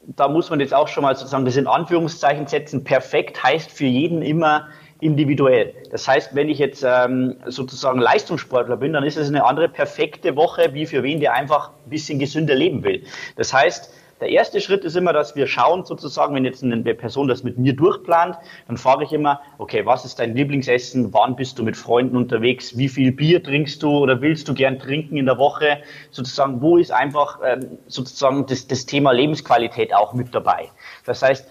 da 0.02 0.28
muss 0.28 0.50
man 0.50 0.60
jetzt 0.60 0.74
auch 0.74 0.88
schon 0.88 1.02
mal 1.02 1.16
sozusagen 1.16 1.46
das 1.46 1.56
in 1.56 1.66
Anführungszeichen 1.66 2.46
setzen. 2.46 2.84
Perfekt 2.84 3.42
heißt 3.42 3.70
für 3.70 3.86
jeden 3.86 4.20
immer 4.20 4.68
individuell. 5.00 5.74
Das 5.90 6.08
heißt, 6.08 6.34
wenn 6.34 6.48
ich 6.48 6.58
jetzt 6.58 6.84
ähm, 6.86 7.36
sozusagen 7.46 8.00
Leistungssportler 8.00 8.76
bin, 8.76 8.92
dann 8.92 9.04
ist 9.04 9.16
es 9.16 9.28
eine 9.28 9.44
andere 9.44 9.68
perfekte 9.68 10.36
Woche, 10.36 10.72
wie 10.72 10.86
für 10.86 11.02
wen, 11.02 11.20
der 11.20 11.34
einfach 11.34 11.70
ein 11.70 11.90
bisschen 11.90 12.18
gesünder 12.18 12.54
leben 12.54 12.82
will. 12.82 13.04
Das 13.36 13.52
heißt, 13.52 13.92
der 14.20 14.30
erste 14.30 14.62
Schritt 14.62 14.82
ist 14.84 14.96
immer, 14.96 15.12
dass 15.12 15.36
wir 15.36 15.46
schauen, 15.46 15.84
sozusagen, 15.84 16.34
wenn 16.34 16.46
jetzt 16.46 16.62
eine 16.62 16.94
Person 16.94 17.28
das 17.28 17.42
mit 17.42 17.58
mir 17.58 17.76
durchplant, 17.76 18.36
dann 18.66 18.78
frage 18.78 19.04
ich 19.04 19.12
immer, 19.12 19.42
okay, 19.58 19.84
was 19.84 20.06
ist 20.06 20.18
dein 20.18 20.34
Lieblingsessen? 20.34 21.12
Wann 21.12 21.36
bist 21.36 21.58
du 21.58 21.62
mit 21.62 21.76
Freunden 21.76 22.16
unterwegs? 22.16 22.78
Wie 22.78 22.88
viel 22.88 23.12
Bier 23.12 23.42
trinkst 23.42 23.82
du 23.82 23.90
oder 23.90 24.22
willst 24.22 24.48
du 24.48 24.54
gern 24.54 24.78
trinken 24.78 25.18
in 25.18 25.26
der 25.26 25.36
Woche? 25.36 25.82
Sozusagen, 26.10 26.62
wo 26.62 26.78
ist 26.78 26.92
einfach 26.92 27.40
ähm, 27.44 27.78
sozusagen 27.88 28.46
das, 28.46 28.66
das 28.66 28.86
Thema 28.86 29.12
Lebensqualität 29.12 29.94
auch 29.94 30.14
mit 30.14 30.34
dabei? 30.34 30.70
Das 31.04 31.20
heißt, 31.22 31.46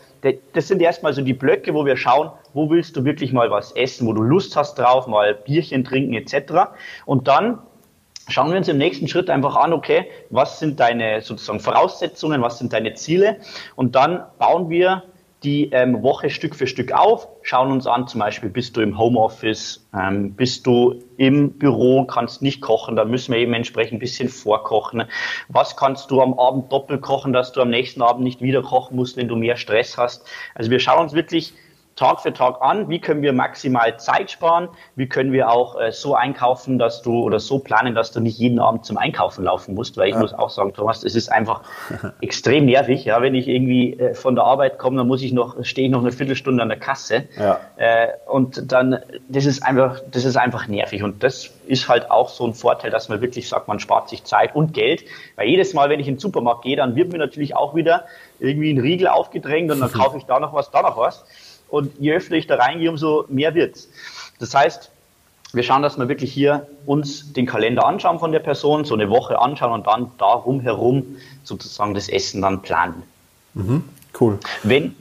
das 0.53 0.67
sind 0.67 0.81
erstmal 0.81 1.13
so 1.13 1.21
die 1.21 1.33
Blöcke, 1.33 1.73
wo 1.73 1.85
wir 1.85 1.97
schauen, 1.97 2.31
wo 2.53 2.69
willst 2.69 2.95
du 2.95 3.05
wirklich 3.05 3.31
mal 3.31 3.51
was 3.51 3.71
essen, 3.73 4.07
wo 4.07 4.13
du 4.13 4.21
Lust 4.21 4.55
hast 4.55 4.75
drauf, 4.75 5.07
mal 5.07 5.35
Bierchen 5.35 5.83
trinken 5.83 6.13
etc. 6.13 6.71
Und 7.05 7.27
dann 7.27 7.59
schauen 8.27 8.49
wir 8.49 8.57
uns 8.57 8.67
im 8.67 8.77
nächsten 8.77 9.07
Schritt 9.07 9.29
einfach 9.29 9.55
an, 9.55 9.73
okay, 9.73 10.07
was 10.29 10.59
sind 10.59 10.79
deine 10.79 11.21
sozusagen 11.21 11.59
Voraussetzungen, 11.59 12.41
was 12.41 12.57
sind 12.57 12.73
deine 12.73 12.93
Ziele 12.95 13.37
und 13.75 13.95
dann 13.95 14.23
bauen 14.39 14.69
wir 14.69 15.03
die 15.45 15.69
ähm, 15.71 16.01
Woche 16.01 16.29
Stück 16.29 16.55
für 16.55 16.67
Stück 16.67 16.91
auf, 16.91 17.27
schauen 17.43 17.71
uns 17.71 17.85
an, 17.85 18.07
zum 18.07 18.19
Beispiel 18.19 18.49
bist 18.49 18.75
du 18.75 18.81
im 18.81 18.97
Homeoffice, 18.97 19.87
ähm, 19.93 20.33
bist 20.33 20.65
du 20.65 21.03
im 21.17 21.51
Büro, 21.51 22.05
kannst 22.05 22.41
nicht 22.41 22.61
kochen, 22.61 22.95
da 22.95 23.05
müssen 23.05 23.31
wir 23.31 23.39
eben 23.39 23.53
entsprechend 23.53 23.97
ein 23.97 23.99
bisschen 23.99 24.29
vorkochen. 24.29 25.03
Was 25.47 25.77
kannst 25.77 26.09
du 26.11 26.21
am 26.21 26.37
Abend 26.39 26.71
doppelt 26.71 27.01
kochen, 27.01 27.31
dass 27.31 27.53
du 27.53 27.61
am 27.61 27.69
nächsten 27.69 28.01
Abend 28.01 28.23
nicht 28.23 28.41
wieder 28.41 28.63
kochen 28.63 28.95
musst, 28.95 29.15
wenn 29.15 29.27
du 29.27 29.35
mehr 29.35 29.55
Stress 29.55 29.97
hast? 29.97 30.27
Also 30.55 30.71
wir 30.71 30.79
schauen 30.79 31.03
uns 31.03 31.13
wirklich 31.13 31.53
Tag 31.95 32.19
für 32.19 32.33
Tag 32.33 32.61
an, 32.61 32.89
wie 32.89 32.99
können 32.99 33.21
wir 33.21 33.31
maximal 33.31 33.97
Zeit 33.97 34.29
sparen, 34.29 34.67
wie 34.95 35.07
können 35.07 35.31
wir 35.31 35.49
auch 35.49 35.79
äh, 35.79 35.93
so 35.93 36.13
einkaufen, 36.13 36.77
dass 36.77 37.01
du 37.01 37.21
oder 37.21 37.39
so 37.39 37.59
planen, 37.59 37.95
dass 37.95 38.11
du 38.11 38.19
nicht 38.19 38.37
jeden 38.37 38.59
Abend 38.59 38.85
zum 38.85 38.97
Einkaufen 38.97 39.45
laufen 39.45 39.75
musst, 39.75 39.95
weil 39.95 40.09
ich 40.09 40.15
ja. 40.15 40.19
muss 40.19 40.33
auch 40.33 40.49
sagen, 40.49 40.73
Thomas, 40.73 41.05
es 41.05 41.15
ist 41.15 41.31
einfach 41.31 41.61
extrem 42.21 42.65
nervig, 42.65 43.05
ja, 43.05 43.21
wenn 43.21 43.33
ich 43.33 43.47
irgendwie 43.47 43.93
äh, 43.97 44.13
von 44.13 44.35
der 44.35 44.43
Arbeit 44.43 44.77
komme, 44.77 44.97
dann 44.97 45.07
muss 45.07 45.21
ich 45.21 45.31
noch, 45.31 45.63
stehe 45.63 45.87
ich 45.87 45.91
noch 45.91 46.01
eine 46.01 46.11
Viertelstunde 46.11 46.61
an 46.61 46.67
der 46.67 46.79
Kasse. 46.79 47.29
Ja. 47.37 47.61
äh, 47.77 48.09
und 48.25 48.73
dann, 48.73 48.99
das 49.29 49.45
ist 49.45 49.63
einfach, 49.63 50.01
das 50.11 50.25
ist 50.25 50.35
einfach 50.35 50.67
nervig. 50.67 51.01
Und 51.01 51.23
das 51.23 51.49
ist 51.65 51.87
halt 51.87 52.11
auch 52.11 52.27
so 52.27 52.45
ein 52.45 52.53
Vorteil, 52.53 52.91
dass 52.91 53.07
man 53.07 53.21
wirklich 53.21 53.47
sagt, 53.47 53.69
man 53.69 53.79
spart 53.79 54.09
sich 54.09 54.25
Zeit 54.25 54.53
und 54.53 54.73
Geld, 54.73 55.05
weil 55.37 55.47
jedes 55.47 55.73
Mal, 55.73 55.89
wenn 55.89 56.01
ich 56.01 56.09
in 56.09 56.15
den 56.15 56.19
Supermarkt 56.19 56.63
gehe, 56.63 56.75
dann 56.75 56.97
wird 56.97 57.13
mir 57.13 57.19
natürlich 57.19 57.55
auch 57.55 57.73
wieder 57.73 58.03
irgendwie 58.39 58.73
ein 58.73 58.79
Riegel 58.79 59.07
aufgedrängt 59.07 59.71
und 59.71 59.79
dann 59.79 59.91
kaufe 59.93 60.17
ich 60.17 60.25
da 60.25 60.41
noch 60.41 60.53
was, 60.53 60.71
da 60.71 60.81
noch 60.81 60.97
was. 60.97 61.23
Und 61.69 61.91
je 61.99 62.13
öfter 62.13 62.35
ich 62.35 62.47
da 62.47 62.55
reingehe, 62.55 62.89
umso 62.89 63.25
mehr 63.29 63.55
wird's. 63.55 63.89
Das 64.39 64.53
heißt, 64.53 64.91
wir 65.53 65.63
schauen, 65.63 65.81
dass 65.81 65.97
wir 65.97 66.09
wirklich 66.09 66.33
hier 66.33 66.67
uns 66.85 67.31
den 67.33 67.45
Kalender 67.45 67.85
anschauen 67.85 68.19
von 68.19 68.31
der 68.31 68.39
Person, 68.39 68.83
so 68.83 68.93
eine 68.93 69.09
Woche 69.09 69.39
anschauen 69.39 69.71
und 69.71 69.87
dann 69.87 70.11
darum 70.17 70.59
herum 70.59 71.17
sozusagen 71.43 71.93
das 71.93 72.09
Essen 72.09 72.41
dann 72.41 72.61
planen. 72.61 73.03
Mhm, 73.53 73.83
cool. 74.19 74.37
Wenn, 74.63 74.95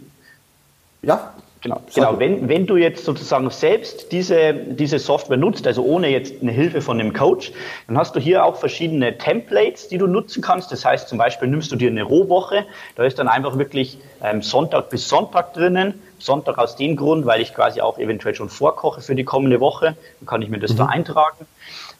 ja, 1.03 1.35
Genau, 1.65 1.81
genau. 1.95 2.19
Wenn, 2.19 2.47
wenn 2.47 2.67
du 2.67 2.77
jetzt 2.77 3.07
sozusagen 3.07 3.49
selbst 3.49 4.13
diese, 4.13 4.53
diese 4.53 4.99
Software 4.99 5.39
nutzt, 5.39 5.67
also 5.67 5.83
ohne 5.83 6.09
jetzt 6.09 6.43
eine 6.43 6.53
Hilfe 6.53 6.83
von 6.83 7.01
einem 7.01 7.15
Coach, 7.15 7.53
dann 7.87 7.97
hast 7.97 8.15
du 8.15 8.21
hier 8.21 8.45
auch 8.45 8.57
verschiedene 8.57 9.17
Templates, 9.17 9.89
die 9.89 9.97
du 9.97 10.07
nutzen 10.07 10.43
kannst. 10.43 10.71
Das 10.73 10.85
heißt, 10.85 11.09
zum 11.09 11.17
Beispiel 11.17 11.49
nimmst 11.49 11.73
du 11.73 11.77
dir 11.77 11.89
eine 11.89 12.03
Rohwoche, 12.03 12.67
da 12.97 13.05
ist 13.05 13.19
dann 13.19 13.29
einfach 13.29 13.57
wirklich 13.57 13.97
ähm, 14.23 14.43
Sonntag 14.43 14.91
bis 14.91 15.09
Sonntag 15.09 15.55
drinnen. 15.55 15.95
Sonntag 16.19 16.59
aus 16.59 16.77
dem 16.77 16.97
Grund, 16.97 17.27
weil 17.27 17.41
ich 17.41 17.55
quasi 17.55 17.81
auch 17.81 17.99
eventuell 17.99 18.35
schon 18.35 18.49
vorkoche 18.49 19.03
für 19.03 19.15
die 19.15 19.25
kommende 19.25 19.61
Woche. 19.61 19.97
Dann 20.21 20.27
kann 20.27 20.43
ich 20.43 20.49
mir 20.49 20.59
das 20.59 20.73
mhm. 20.73 20.79
da 20.79 20.87
eintragen. 20.87 21.47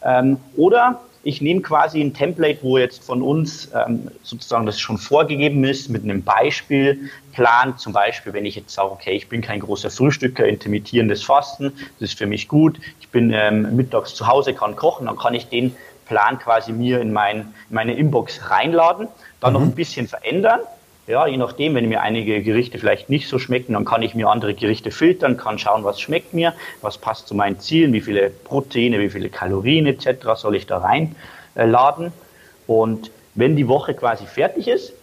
Ähm, 0.05 0.37
oder 0.55 1.01
ich 1.23 1.41
nehme 1.41 1.61
quasi 1.61 1.99
ein 2.01 2.13
Template, 2.13 2.59
wo 2.61 2.77
jetzt 2.77 3.03
von 3.03 3.23
uns 3.23 3.69
ähm, 3.73 4.11
sozusagen 4.21 4.67
das 4.67 4.79
schon 4.79 4.99
vorgegeben 4.99 5.63
ist, 5.63 5.89
mit 5.89 6.03
einem 6.03 6.21
Beispielplan. 6.21 7.77
Zum 7.79 7.93
Beispiel, 7.93 8.31
wenn 8.33 8.45
ich 8.45 8.55
jetzt 8.55 8.73
sage, 8.73 8.91
okay, 8.91 9.13
ich 9.13 9.27
bin 9.27 9.41
kein 9.41 9.59
großer 9.59 9.89
Frühstücker, 9.89 10.45
intermittierendes 10.45 11.23
Fasten, 11.23 11.73
das 11.99 12.11
ist 12.11 12.17
für 12.19 12.27
mich 12.27 12.47
gut. 12.47 12.79
Ich 13.01 13.09
bin 13.09 13.33
ähm, 13.33 13.75
mittags 13.75 14.13
zu 14.13 14.27
Hause, 14.27 14.53
kann 14.53 14.75
kochen, 14.75 15.07
dann 15.07 15.17
kann 15.17 15.33
ich 15.33 15.47
den 15.47 15.75
Plan 16.05 16.37
quasi 16.37 16.71
mir 16.71 17.01
in, 17.01 17.11
mein, 17.11 17.37
in 17.69 17.75
meine 17.75 17.95
Inbox 17.95 18.51
reinladen, 18.51 19.07
dann 19.39 19.53
mhm. 19.53 19.59
noch 19.59 19.65
ein 19.65 19.75
bisschen 19.75 20.07
verändern 20.07 20.59
ja, 21.07 21.27
je 21.27 21.37
nachdem, 21.37 21.75
wenn 21.75 21.87
mir 21.87 22.01
einige 22.01 22.41
Gerichte 22.41 22.79
vielleicht 22.79 23.09
nicht 23.09 23.27
so 23.27 23.37
schmecken, 23.37 23.73
dann 23.73 23.85
kann 23.85 24.01
ich 24.01 24.15
mir 24.15 24.27
andere 24.29 24.53
Gerichte 24.55 24.89
filtern, 24.89 25.37
kann 25.37 25.59
schauen, 25.59 25.83
was 25.83 26.01
schmeckt 26.01 26.33
mir, 26.33 26.53
was 26.81 26.97
passt 26.97 27.27
zu 27.27 27.35
meinen 27.35 27.59
Zielen, 27.59 27.93
wie 27.93 28.01
viele 28.01 28.29
Proteine, 28.29 28.99
wie 28.99 29.09
viele 29.09 29.29
Kalorien 29.29 29.85
etc. 29.85 30.07
soll 30.35 30.55
ich 30.55 30.65
da 30.65 30.79
reinladen. 30.79 32.11
Und 32.65 33.11
wenn 33.35 33.55
die 33.55 33.67
Woche 33.67 33.93
quasi 33.93 34.25
fertig 34.25 34.67
ist, 34.67 34.93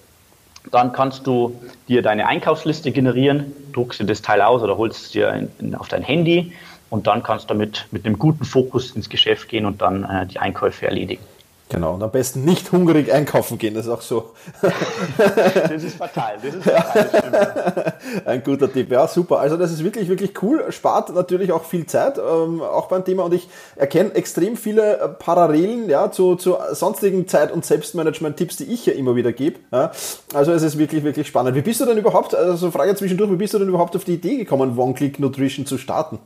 dann 0.71 0.93
kannst 0.93 1.27
du 1.27 1.61
dir 1.89 2.03
deine 2.03 2.27
Einkaufsliste 2.27 2.93
generieren, 2.93 3.53
druckst 3.73 4.01
dir 4.01 4.05
das 4.05 4.23
Teil 4.23 4.41
aus 4.43 4.63
oder 4.63 4.77
holst 4.77 5.07
es 5.07 5.11
dir 5.11 5.49
auf 5.79 5.89
dein 5.89 6.03
Handy 6.03 6.53
und 6.91 7.07
dann 7.07 7.23
kannst 7.23 7.45
du 7.45 7.55
damit 7.55 7.87
mit 7.91 8.05
einem 8.07 8.19
guten 8.19 8.45
Fokus 8.45 8.91
ins 8.93 9.09
Geschäft 9.09 9.49
gehen 9.49 9.67
und 9.67 9.83
dann 9.83 10.05
äh, 10.05 10.27
die 10.27 10.39
Einkäufe 10.39 10.87
erledigen. 10.87 11.25
Genau, 11.73 11.95
und 11.95 12.03
am 12.03 12.11
besten 12.11 12.45
nicht 12.45 12.71
hungrig 12.71 13.11
einkaufen 13.11 13.57
gehen, 13.57 13.73
das 13.73 13.87
ist 13.87 13.91
auch 13.91 14.03
so. 14.03 14.33
das 14.61 15.83
ist 15.83 15.97
fatal, 15.97 16.35
das 16.43 16.55
ist 16.55 16.65
fatal. 16.65 17.95
Ein 18.27 18.45
guter 18.45 18.71
Tipp, 18.71 18.91
ja, 18.91 19.09
super. 19.09 19.39
Also 19.39 19.57
das 19.57 19.73
ist 19.73 19.83
wirklich, 19.83 20.07
wirklich 20.11 20.43
cool, 20.43 20.71
spart 20.71 21.15
natürlich 21.15 21.51
auch 21.51 21.65
viel 21.65 21.87
Zeit, 21.87 22.19
ähm, 22.19 22.61
auch 22.61 22.89
beim 22.89 23.07
Thema 23.07 23.23
und 23.23 23.33
ich 23.33 23.49
erkenne 23.75 24.15
extrem 24.15 24.59
viele 24.59 24.99
äh, 24.99 25.09
Parallelen 25.09 25.89
ja, 25.89 26.11
zu, 26.11 26.35
zu 26.37 26.59
sonstigen 26.73 27.27
Zeit- 27.27 27.51
und 27.51 27.65
Selbstmanagement-Tipps, 27.65 28.59
die 28.59 28.65
ich 28.65 28.85
ja 28.85 28.93
immer 28.93 29.17
wieder 29.17 29.33
gebe. 29.33 29.61
Ja. 29.73 29.93
Also 30.35 30.53
es 30.53 30.63
ist 30.63 30.77
wirklich, 30.77 31.05
wirklich 31.05 31.27
spannend. 31.27 31.57
Wie 31.57 31.63
bist 31.63 31.81
du 31.81 31.87
denn 31.87 31.97
überhaupt, 31.97 32.35
also 32.35 32.71
Frage 32.71 32.95
zwischendurch, 32.97 33.31
wie 33.31 33.37
bist 33.37 33.55
du 33.55 33.59
denn 33.59 33.69
überhaupt 33.69 33.97
auf 33.97 34.05
die 34.05 34.17
Idee 34.17 34.37
gekommen, 34.37 34.79
One-Click 34.79 35.19
Nutrition 35.19 35.65
zu 35.65 35.79
starten? 35.79 36.19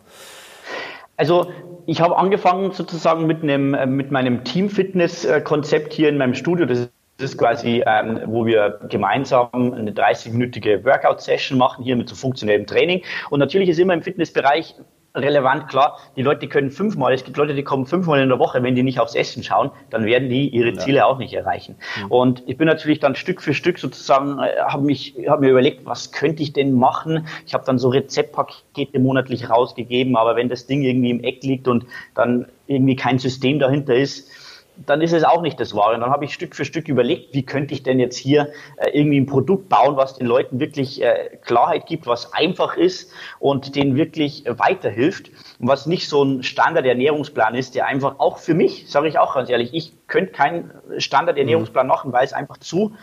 Also 1.16 1.46
ich 1.86 2.00
habe 2.00 2.16
angefangen 2.16 2.72
sozusagen 2.72 3.26
mit 3.26 3.42
einem 3.42 3.74
äh, 3.74 3.86
mit 3.86 4.10
meinem 4.10 4.44
Team-Fitness-Konzept 4.44 5.92
hier 5.92 6.08
in 6.08 6.18
meinem 6.18 6.34
Studio. 6.34 6.66
Das 6.66 6.88
ist 7.18 7.38
quasi, 7.38 7.82
ähm, 7.86 8.20
wo 8.26 8.44
wir 8.44 8.80
gemeinsam 8.90 9.48
eine 9.52 9.92
30-minütige 9.92 10.84
Workout-Session 10.84 11.56
machen, 11.56 11.84
hier 11.84 11.96
mit 11.96 12.08
so 12.08 12.14
funktionellem 12.14 12.66
Training. 12.66 13.02
Und 13.30 13.40
natürlich 13.40 13.68
ist 13.70 13.78
immer 13.78 13.94
im 13.94 14.02
Fitnessbereich 14.02 14.74
relevant, 15.16 15.68
klar, 15.68 15.98
die 16.16 16.22
Leute 16.22 16.46
können 16.46 16.70
fünfmal, 16.70 17.12
es 17.12 17.24
gibt 17.24 17.36
Leute, 17.36 17.54
die 17.54 17.62
kommen 17.62 17.86
fünfmal 17.86 18.20
in 18.22 18.28
der 18.28 18.38
Woche, 18.38 18.62
wenn 18.62 18.74
die 18.74 18.82
nicht 18.82 19.00
aufs 19.00 19.14
Essen 19.14 19.42
schauen, 19.42 19.70
dann 19.90 20.04
werden 20.04 20.28
die 20.28 20.48
ihre 20.48 20.74
Ziele 20.74 20.98
ja. 20.98 21.06
auch 21.06 21.18
nicht 21.18 21.32
erreichen. 21.32 21.76
Mhm. 22.02 22.10
Und 22.10 22.42
ich 22.46 22.56
bin 22.56 22.66
natürlich 22.66 23.00
dann 23.00 23.14
Stück 23.14 23.42
für 23.42 23.54
Stück 23.54 23.78
sozusagen, 23.78 24.38
äh, 24.38 24.60
habe 24.60 24.84
mich, 24.84 25.16
habe 25.28 25.42
mir 25.42 25.50
überlegt, 25.50 25.86
was 25.86 26.12
könnte 26.12 26.42
ich 26.42 26.52
denn 26.52 26.74
machen? 26.74 27.26
Ich 27.46 27.54
habe 27.54 27.64
dann 27.64 27.78
so 27.78 27.88
Rezeptpakete 27.88 28.98
monatlich 28.98 29.48
rausgegeben, 29.48 30.16
aber 30.16 30.36
wenn 30.36 30.48
das 30.48 30.66
Ding 30.66 30.82
irgendwie 30.82 31.10
im 31.10 31.24
Eck 31.24 31.42
liegt 31.42 31.68
und 31.68 31.86
dann 32.14 32.46
irgendwie 32.66 32.96
kein 32.96 33.18
System 33.18 33.58
dahinter 33.58 33.94
ist, 33.94 34.30
dann 34.84 35.00
ist 35.00 35.12
es 35.12 35.24
auch 35.24 35.42
nicht 35.42 35.58
das 35.58 35.74
Wahre. 35.74 35.94
Und 35.94 36.00
dann 36.00 36.10
habe 36.10 36.24
ich 36.24 36.34
Stück 36.34 36.54
für 36.54 36.64
Stück 36.64 36.88
überlegt, 36.88 37.34
wie 37.34 37.44
könnte 37.44 37.74
ich 37.74 37.82
denn 37.82 37.98
jetzt 37.98 38.16
hier 38.16 38.50
äh, 38.76 38.90
irgendwie 38.90 39.20
ein 39.20 39.26
Produkt 39.26 39.68
bauen, 39.68 39.96
was 39.96 40.14
den 40.14 40.26
Leuten 40.26 40.60
wirklich 40.60 41.02
äh, 41.02 41.38
Klarheit 41.42 41.86
gibt, 41.86 42.06
was 42.06 42.32
einfach 42.32 42.76
ist 42.76 43.12
und 43.38 43.74
denen 43.76 43.96
wirklich 43.96 44.46
äh, 44.46 44.58
weiterhilft 44.58 45.30
und 45.58 45.68
was 45.68 45.86
nicht 45.86 46.08
so 46.08 46.22
ein 46.22 46.42
Standard-Ernährungsplan 46.42 47.54
ist, 47.54 47.74
der 47.74 47.86
einfach 47.86 48.18
auch 48.18 48.38
für 48.38 48.54
mich, 48.54 48.90
sage 48.90 49.08
ich 49.08 49.18
auch 49.18 49.34
ganz 49.34 49.48
ehrlich, 49.48 49.72
ich 49.72 49.94
könnte 50.06 50.32
keinen 50.32 50.72
Standard-Ernährungsplan 50.98 51.86
machen, 51.86 52.12
weil 52.12 52.24
es 52.24 52.32
einfach 52.32 52.58
zu 52.58 52.94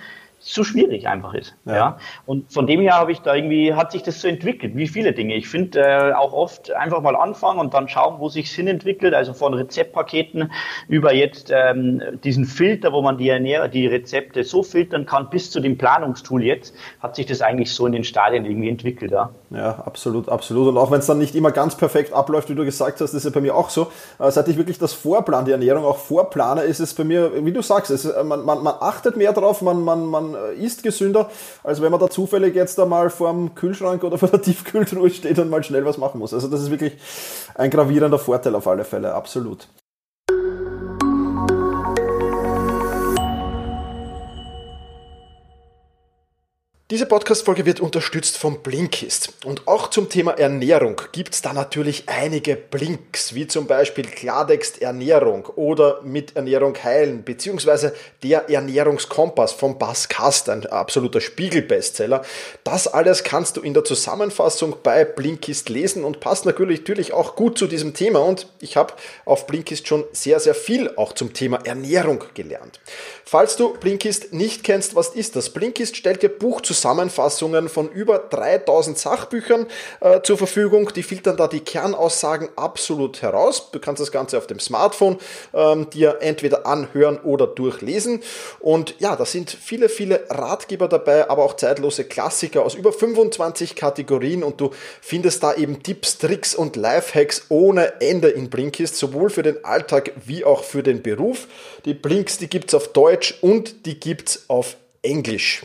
zu 0.43 0.63
schwierig 0.63 1.07
einfach 1.07 1.33
ist. 1.33 1.55
Ja. 1.65 1.75
ja. 1.75 1.97
Und 2.25 2.51
von 2.51 2.67
dem 2.67 2.81
her 2.81 2.95
habe 2.95 3.11
ich 3.11 3.19
da 3.19 3.33
irgendwie, 3.33 3.73
hat 3.73 3.91
sich 3.91 4.03
das 4.03 4.21
so 4.21 4.27
entwickelt, 4.27 4.75
wie 4.75 4.87
viele 4.87 5.13
Dinge. 5.13 5.35
Ich 5.35 5.47
finde 5.47 5.79
äh, 5.79 6.13
auch 6.13 6.33
oft 6.33 6.71
einfach 6.73 7.01
mal 7.01 7.15
anfangen 7.15 7.59
und 7.59 7.73
dann 7.73 7.87
schauen, 7.87 8.19
wo 8.19 8.27
sich 8.29 8.51
Sinn 8.51 8.67
entwickelt, 8.67 9.13
also 9.13 9.33
von 9.33 9.53
Rezeptpaketen 9.53 10.51
über 10.89 11.13
jetzt 11.13 11.51
ähm, 11.51 12.01
diesen 12.23 12.45
Filter, 12.45 12.91
wo 12.91 13.01
man 13.01 13.17
die, 13.17 13.29
Ernähr 13.29 13.67
die 13.69 13.87
Rezepte 13.87 14.43
so 14.43 14.63
filtern 14.63 15.05
kann, 15.05 15.29
bis 15.29 15.49
zu 15.49 15.61
dem 15.61 15.77
Planungstool 15.77 16.43
jetzt, 16.43 16.75
hat 16.99 17.15
sich 17.15 17.25
das 17.25 17.41
eigentlich 17.41 17.73
so 17.73 17.85
in 17.85 17.93
den 17.93 18.03
Stadien 18.03 18.45
irgendwie 18.45 18.69
entwickelt. 18.69 19.11
Ja, 19.11 19.29
ja 19.49 19.79
absolut, 19.85 20.27
absolut. 20.27 20.67
Und 20.67 20.77
auch 20.77 20.91
wenn 20.91 20.99
es 20.99 21.05
dann 21.05 21.19
nicht 21.19 21.35
immer 21.35 21.51
ganz 21.51 21.75
perfekt 21.75 22.11
abläuft, 22.11 22.49
wie 22.49 22.55
du 22.55 22.65
gesagt 22.65 22.99
hast, 22.99 23.13
ist 23.13 23.23
ja 23.23 23.31
bei 23.31 23.41
mir 23.41 23.55
auch 23.55 23.69
so. 23.69 23.87
Äh, 24.19 24.29
seit 24.29 24.49
ich 24.49 24.57
wirklich 24.57 24.77
das 24.77 24.91
Vorplan, 24.91 25.45
die 25.45 25.51
Ernährung 25.51 25.85
auch 25.85 25.97
vorplane, 25.97 26.63
ist 26.63 26.81
es 26.81 26.93
bei 26.93 27.05
mir, 27.05 27.45
wie 27.45 27.53
du 27.53 27.61
sagst, 27.61 27.91
es, 27.91 28.03
man, 28.23 28.43
man, 28.43 28.61
man 28.61 28.75
achtet 28.81 29.15
mehr 29.15 29.31
drauf, 29.31 29.61
man, 29.61 29.81
man, 29.81 30.05
man 30.05 30.32
äh, 30.35 30.53
ist 30.55 30.83
gesünder, 30.83 31.29
als 31.63 31.81
wenn 31.81 31.91
man 31.91 31.99
da 31.99 32.09
zufällig 32.09 32.55
jetzt 32.55 32.79
einmal 32.79 33.09
vor 33.09 33.31
dem 33.31 33.55
Kühlschrank 33.55 34.03
oder 34.03 34.17
vor 34.17 34.29
der 34.29 34.41
Tiefkühltruhe 34.43 35.09
steht 35.09 35.39
und 35.39 35.49
mal 35.49 35.63
schnell 35.63 35.85
was 35.85 35.97
machen 35.97 36.19
muss. 36.19 36.33
Also 36.33 36.47
das 36.47 36.61
ist 36.61 36.71
wirklich 36.71 36.93
ein 37.55 37.69
gravierender 37.69 38.19
Vorteil 38.19 38.55
auf 38.55 38.67
alle 38.67 38.83
Fälle, 38.83 39.13
absolut. 39.13 39.67
Diese 46.91 47.05
Podcast-Folge 47.05 47.65
wird 47.65 47.79
unterstützt 47.79 48.37
vom 48.37 48.61
Blinkist. 48.61 49.29
Und 49.45 49.69
auch 49.69 49.89
zum 49.89 50.09
Thema 50.09 50.33
Ernährung 50.33 51.01
gibt 51.13 51.33
es 51.33 51.41
da 51.41 51.53
natürlich 51.53 52.09
einige 52.09 52.57
Blinks, 52.57 53.33
wie 53.33 53.47
zum 53.47 53.67
Beispiel 53.67 54.05
Klartext 54.05 54.81
Ernährung 54.81 55.45
oder 55.55 56.01
mit 56.03 56.35
Ernährung 56.35 56.75
heilen, 56.83 57.23
beziehungsweise 57.23 57.95
der 58.21 58.49
Ernährungskompass 58.49 59.53
von 59.53 59.79
Bas 59.79 60.09
Kast, 60.09 60.49
ein 60.49 60.65
absoluter 60.65 61.21
Spiegel-Bestseller. 61.21 62.21
Das 62.65 62.89
alles 62.89 63.23
kannst 63.23 63.55
du 63.55 63.61
in 63.61 63.73
der 63.73 63.85
Zusammenfassung 63.85 64.75
bei 64.83 65.05
Blinkist 65.05 65.69
lesen 65.69 66.03
und 66.03 66.19
passt 66.19 66.45
natürlich, 66.45 66.79
natürlich 66.81 67.13
auch 67.13 67.37
gut 67.37 67.57
zu 67.57 67.67
diesem 67.67 67.93
Thema. 67.93 68.19
Und 68.19 68.47
ich 68.59 68.75
habe 68.75 68.93
auf 69.23 69.47
Blinkist 69.47 69.87
schon 69.87 70.03
sehr, 70.11 70.41
sehr 70.41 70.53
viel 70.53 70.93
auch 70.97 71.13
zum 71.13 71.31
Thema 71.31 71.65
Ernährung 71.65 72.25
gelernt. 72.33 72.81
Falls 73.23 73.55
du 73.55 73.73
Blinkist 73.73 74.33
nicht 74.33 74.65
kennst, 74.65 74.95
was 74.95 75.09
ist 75.09 75.37
das? 75.37 75.49
Blinkist 75.49 75.95
stellt 75.95 76.21
dir 76.21 76.29
Buchzusammenfassungen 76.73 77.69
von 77.69 77.89
über 77.89 78.17
3000 78.17 78.97
Sachbüchern 78.97 79.67
äh, 80.01 80.21
zur 80.21 80.37
Verfügung. 80.37 80.91
Die 80.95 81.03
filtern 81.03 81.37
da 81.37 81.47
die 81.47 81.59
Kernaussagen 81.59 82.49
absolut 82.55 83.21
heraus. 83.21 83.69
Du 83.71 83.79
kannst 83.79 84.01
das 84.01 84.11
Ganze 84.11 84.37
auf 84.37 84.47
dem 84.47 84.59
Smartphone 84.59 85.17
ähm, 85.53 85.89
dir 85.91 86.17
entweder 86.21 86.65
anhören 86.65 87.19
oder 87.19 87.45
durchlesen. 87.45 88.21
Und 88.59 88.95
ja, 88.99 89.15
da 89.15 89.25
sind 89.25 89.51
viele, 89.51 89.87
viele 89.87 90.25
Ratgeber 90.29 90.87
dabei, 90.87 91.29
aber 91.29 91.43
auch 91.43 91.55
zeitlose 91.55 92.05
Klassiker 92.05 92.63
aus 92.63 92.73
über 92.73 92.91
25 92.91 93.75
Kategorien 93.75 94.43
und 94.43 94.59
du 94.59 94.71
findest 95.01 95.43
da 95.43 95.53
eben 95.53 95.83
Tipps, 95.83 96.17
Tricks 96.17 96.55
und 96.55 96.75
Lifehacks 96.75 97.45
ohne 97.49 98.01
Ende 98.01 98.29
in 98.29 98.49
Blinkist, 98.49 98.95
sowohl 98.95 99.29
für 99.29 99.43
den 99.43 99.63
Alltag 99.63 100.11
wie 100.25 100.43
auch 100.43 100.63
für 100.63 100.81
den 100.81 101.03
Beruf. 101.03 101.47
Die 101.85 101.93
Blinks, 101.93 102.39
die 102.39 102.47
gibt 102.47 102.69
es 102.69 102.73
auf 102.73 102.87
Deutsch 102.93 103.35
und 103.41 103.85
die 103.85 103.99
gibt 103.99 104.29
es 104.29 104.49
auf 104.49 104.75
Englisch. 105.03 105.63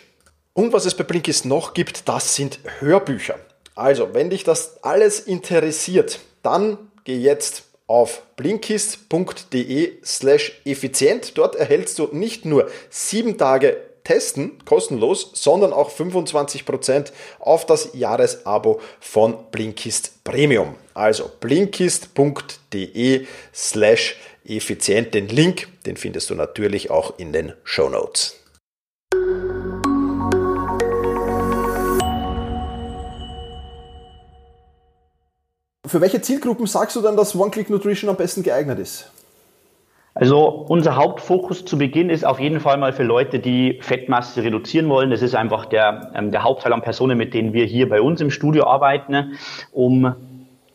Und 0.59 0.73
was 0.73 0.87
es 0.87 0.95
bei 0.95 1.05
Blinkist 1.05 1.45
noch 1.45 1.73
gibt, 1.73 2.09
das 2.09 2.35
sind 2.35 2.59
Hörbücher. 2.81 3.37
Also, 3.77 4.13
wenn 4.13 4.29
dich 4.29 4.43
das 4.43 4.83
alles 4.83 5.21
interessiert, 5.21 6.19
dann 6.43 6.79
geh 7.05 7.17
jetzt 7.17 7.63
auf 7.87 8.23
blinkist.de 8.35 9.99
slash 10.05 10.61
effizient. 10.65 11.39
Dort 11.39 11.55
erhältst 11.55 12.01
du 12.01 12.09
nicht 12.11 12.45
nur 12.45 12.69
sieben 12.91 13.39
Tage 13.39 13.77
testen, 14.03 14.59
kostenlos, 14.65 15.31
sondern 15.35 15.73
auch 15.73 15.93
25% 15.93 17.13
auf 17.39 17.65
das 17.65 17.91
Jahresabo 17.93 18.81
von 18.99 19.37
Blinkist 19.53 20.25
Premium. 20.25 20.75
Also 20.93 21.31
blinkist.de 21.39 23.27
slash 23.55 24.17
effizient. 24.45 25.15
Den 25.15 25.29
Link, 25.29 25.69
den 25.87 25.97
findest 25.97 26.31
du 26.31 26.35
natürlich 26.35 26.91
auch 26.91 27.17
in 27.17 27.33
den 27.33 27.53
Show 27.63 27.89
Notes. 27.89 28.35
Für 35.89 36.03
welche 36.03 36.21
Zielgruppen 36.21 36.67
sagst 36.67 36.97
du 36.97 37.01
dann, 37.01 37.17
dass 37.17 37.35
One-Click 37.35 37.71
Nutrition 37.71 38.11
am 38.11 38.17
besten 38.17 38.43
geeignet 38.43 38.79
ist? 38.79 39.11
Also 40.15 40.47
unser 40.47 40.97
Hauptfokus 40.97 41.65
zu 41.65 41.79
Beginn 41.79 42.11
ist 42.11 42.25
auf 42.25 42.41
jeden 42.41 42.61
Fall 42.61 42.77
mal 42.77 42.93
für 42.93 43.05
Leute, 43.05 43.39
die 43.39 43.79
Fettmasse 43.81 44.43
reduzieren 44.43 44.89
wollen. 44.89 45.11
Das 45.11 45.23
ist 45.23 45.35
einfach 45.35 45.65
der, 45.65 46.13
ähm, 46.15 46.31
der 46.31 46.43
Hauptteil 46.43 46.73
an 46.73 46.83
Personen, 46.83 47.17
mit 47.17 47.33
denen 47.35 47.53
wir 47.53 47.65
hier 47.65 47.89
bei 47.89 48.03
uns 48.03 48.21
im 48.21 48.31
Studio 48.31 48.67
arbeiten, 48.67 49.39
um 49.73 50.15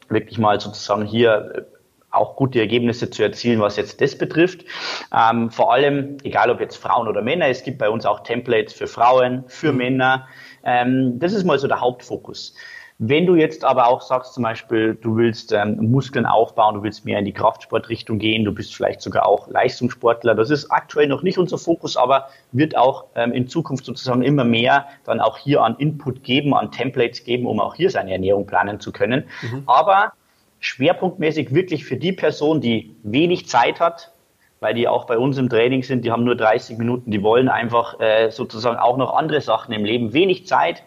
wirklich 0.09 0.39
mal 0.39 0.59
sozusagen 0.59 1.05
hier 1.05 1.53
äh, 1.55 1.61
auch 2.09 2.35
gute 2.35 2.59
Ergebnisse 2.59 3.09
zu 3.09 3.21
erzielen, 3.21 3.59
was 3.59 3.75
jetzt 3.75 4.01
das 4.01 4.17
betrifft. 4.17 4.65
Ähm, 5.13 5.51
vor 5.51 5.73
allem, 5.73 6.17
egal 6.23 6.49
ob 6.49 6.59
jetzt 6.59 6.77
Frauen 6.77 7.07
oder 7.07 7.21
Männer, 7.21 7.47
es 7.47 7.63
gibt 7.63 7.79
bei 7.79 7.89
uns 7.89 8.05
auch 8.05 8.21
Templates 8.21 8.73
für 8.73 8.87
Frauen, 8.87 9.43
für 9.47 9.73
mhm. 9.73 9.77
Männer. 9.77 10.27
Ähm, 10.63 11.19
das 11.19 11.33
ist 11.33 11.43
mal 11.43 11.59
so 11.59 11.67
der 11.67 11.81
Hauptfokus. 11.81 12.55
Wenn 12.99 13.25
du 13.25 13.35
jetzt 13.35 13.65
aber 13.65 13.87
auch 13.87 14.01
sagst, 14.01 14.33
zum 14.33 14.43
Beispiel, 14.43 14.95
du 14.95 15.15
willst 15.15 15.51
ähm, 15.51 15.91
Muskeln 15.91 16.25
aufbauen, 16.25 16.75
du 16.75 16.83
willst 16.83 17.05
mehr 17.05 17.19
in 17.19 17.25
die 17.25 17.33
Kraftsportrichtung 17.33 18.19
gehen, 18.19 18.45
du 18.45 18.53
bist 18.53 18.75
vielleicht 18.75 19.01
sogar 19.01 19.25
auch 19.25 19.47
Leistungssportler, 19.47 20.35
das 20.35 20.49
ist 20.49 20.69
aktuell 20.71 21.07
noch 21.07 21.23
nicht 21.23 21.37
unser 21.37 21.57
Fokus, 21.57 21.97
aber 21.97 22.29
wird 22.51 22.77
auch 22.77 23.05
ähm, 23.15 23.33
in 23.33 23.47
Zukunft 23.47 23.85
sozusagen 23.85 24.21
immer 24.21 24.43
mehr 24.43 24.85
dann 25.05 25.19
auch 25.19 25.37
hier 25.37 25.63
an 25.63 25.75
Input 25.77 26.23
geben, 26.23 26.53
an 26.53 26.71
Templates 26.71 27.23
geben, 27.23 27.47
um 27.47 27.59
auch 27.59 27.75
hier 27.75 27.89
seine 27.89 28.11
Ernährung 28.11 28.45
planen 28.45 28.79
zu 28.79 28.91
können. 28.91 29.25
Mhm. 29.41 29.63
Aber 29.65 30.13
schwerpunktmäßig 30.59 31.53
wirklich 31.53 31.85
für 31.85 31.97
die 31.97 32.13
Person, 32.13 32.61
die 32.61 32.95
wenig 33.03 33.47
Zeit 33.47 33.79
hat, 33.79 34.11
weil 34.59 34.75
die 34.75 34.87
auch 34.87 35.05
bei 35.05 35.17
uns 35.17 35.37
im 35.37 35.49
Training 35.49 35.83
sind, 35.83 36.05
die 36.05 36.11
haben 36.11 36.23
nur 36.23 36.37
30 36.37 36.77
Minuten, 36.77 37.11
die 37.11 37.21
wollen 37.21 37.49
einfach 37.49 37.99
äh, 37.99 38.31
sozusagen 38.31 38.77
auch 38.77 38.95
noch 38.97 39.13
andere 39.13 39.41
Sachen 39.41 39.73
im 39.73 39.83
Leben, 39.83 40.13
wenig 40.13 40.47
Zeit, 40.47 40.83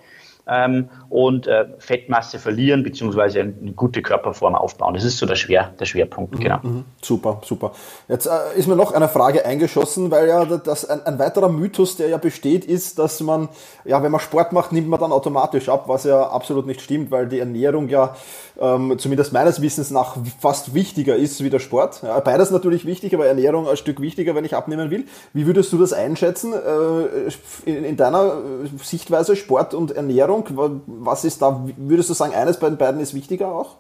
ähm, 0.49 0.89
und 1.09 1.47
äh, 1.47 1.67
Fettmasse 1.79 2.39
verlieren 2.39 2.83
beziehungsweise 2.83 3.41
eine 3.41 3.73
gute 3.73 4.03
Körperform 4.03 4.55
aufbauen. 4.55 4.95
Das 4.95 5.05
ist 5.05 5.19
so 5.19 5.27
der, 5.27 5.35
Schwer, 5.35 5.73
der 5.81 5.87
Schwerpunkt, 5.87 6.35
mhm, 6.35 6.41
genau. 6.41 6.59
Mhm, 6.63 6.85
super, 7.03 7.41
super. 7.45 7.73
Jetzt 8.09 8.27
äh, 8.27 8.57
ist 8.57 8.69
mir 8.69 8.77
noch 8.77 8.93
eine 8.93 9.09
Frage 9.09 9.45
eingeschossen, 9.45 10.11
weil 10.11 10.29
ja 10.29 10.45
das 10.45 10.89
ein, 10.89 11.05
ein, 11.05 11.19
weiterer 11.19 11.49
Mythos, 11.49 11.97
der 11.97 12.09
ja 12.09 12.19
besteht, 12.19 12.65
ist, 12.65 12.99
dass 12.99 13.21
man, 13.21 13.49
ja, 13.85 14.03
wenn 14.03 14.13
man 14.13 14.21
Sport 14.21 14.53
macht, 14.53 14.73
nimmt 14.73 14.89
man 14.89 15.01
dann 15.01 15.13
automatisch 15.13 15.69
ab, 15.69 15.85
was 15.89 16.05
ja 16.05 16.23
absolut 16.29 16.67
nicht 16.67 16.81
stimmt, 16.81 17.11
weil 17.11 17.27
die 17.27 17.41
Ernährung 17.41 17.89
ja 17.89 18.15
ähm, 18.61 18.99
zumindest 18.99 19.33
meines 19.33 19.61
Wissens 19.61 19.91
nach 19.91 20.17
fast 20.41 20.75
wichtiger 20.75 21.17
ist 21.17 21.43
wie 21.43 21.51
der 21.51 21.59
Sport. 21.59 22.03
Ja, 22.03 22.19
beides 22.21 22.51
natürlich 22.51 22.87
wichtig, 22.87 23.15
aber 23.15 23.27
Ernährung 23.27 23.69
ein 23.69 23.77
Stück 23.77 24.01
wichtiger, 24.01 24.35
wenn 24.35 24.45
ich 24.45 24.55
abnehmen 24.55 24.91
will. 24.91 25.05
Wie 25.33 25.47
würdest 25.47 25.73
du 25.73 25.79
das 25.79 25.93
einschätzen 25.93 26.53
äh, 26.53 27.69
in, 27.69 27.85
in 27.85 27.97
deiner 27.97 28.39
Sichtweise 28.83 29.37
Sport 29.37 29.75
und 29.75 29.91
Ernährung? 29.91 30.36
Ernährung? 30.45 30.83
Was 30.87 31.25
ist 31.25 31.41
da, 31.43 31.65
würdest 31.77 32.11
du 32.11 32.15
sagen, 32.15 32.35
eines 32.35 32.59
bei 32.59 32.69
den 32.69 32.79
beiden 32.79 33.01
ist 33.01 33.15
wichtiger 33.15 33.49
auch? 33.49 33.77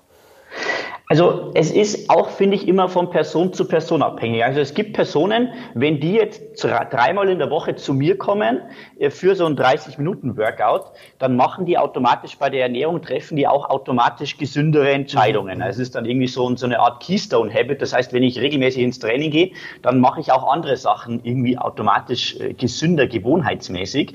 Also 1.08 1.52
es 1.54 1.70
ist 1.70 2.10
auch, 2.10 2.30
finde 2.30 2.56
ich, 2.56 2.66
immer 2.66 2.88
von 2.88 3.10
Person 3.10 3.52
zu 3.52 3.68
Person 3.68 4.02
abhängig. 4.02 4.44
Also 4.44 4.58
es 4.58 4.74
gibt 4.74 4.94
Personen, 4.94 5.50
wenn 5.74 6.00
die 6.00 6.14
jetzt 6.14 6.42
dreimal 6.60 7.28
in 7.28 7.38
der 7.38 7.48
Woche 7.48 7.76
zu 7.76 7.94
mir 7.94 8.18
kommen 8.18 8.60
äh, 8.98 9.10
für 9.10 9.36
so 9.36 9.46
ein 9.46 9.56
30-Minuten-Workout, 9.56 10.86
dann 11.20 11.36
machen 11.36 11.64
die 11.64 11.78
automatisch 11.78 12.36
bei 12.36 12.50
der 12.50 12.62
Ernährung, 12.62 13.02
treffen 13.02 13.36
die 13.36 13.46
auch 13.46 13.70
automatisch 13.70 14.36
gesündere 14.36 14.90
Entscheidungen. 14.90 15.62
Also 15.62 15.80
es 15.80 15.88
ist 15.88 15.94
dann 15.94 16.06
irgendwie 16.06 16.26
so, 16.26 16.56
so 16.56 16.66
eine 16.66 16.80
Art 16.80 17.00
Keystone-Habit. 17.04 17.80
Das 17.80 17.92
heißt, 17.92 18.12
wenn 18.12 18.24
ich 18.24 18.40
regelmäßig 18.40 18.82
ins 18.82 18.98
Training 18.98 19.30
gehe, 19.30 19.52
dann 19.82 20.00
mache 20.00 20.18
ich 20.18 20.32
auch 20.32 20.50
andere 20.50 20.76
Sachen 20.76 21.20
irgendwie 21.22 21.56
automatisch 21.56 22.36
äh, 22.40 22.52
gesünder, 22.52 23.06
gewohnheitsmäßig. 23.06 24.12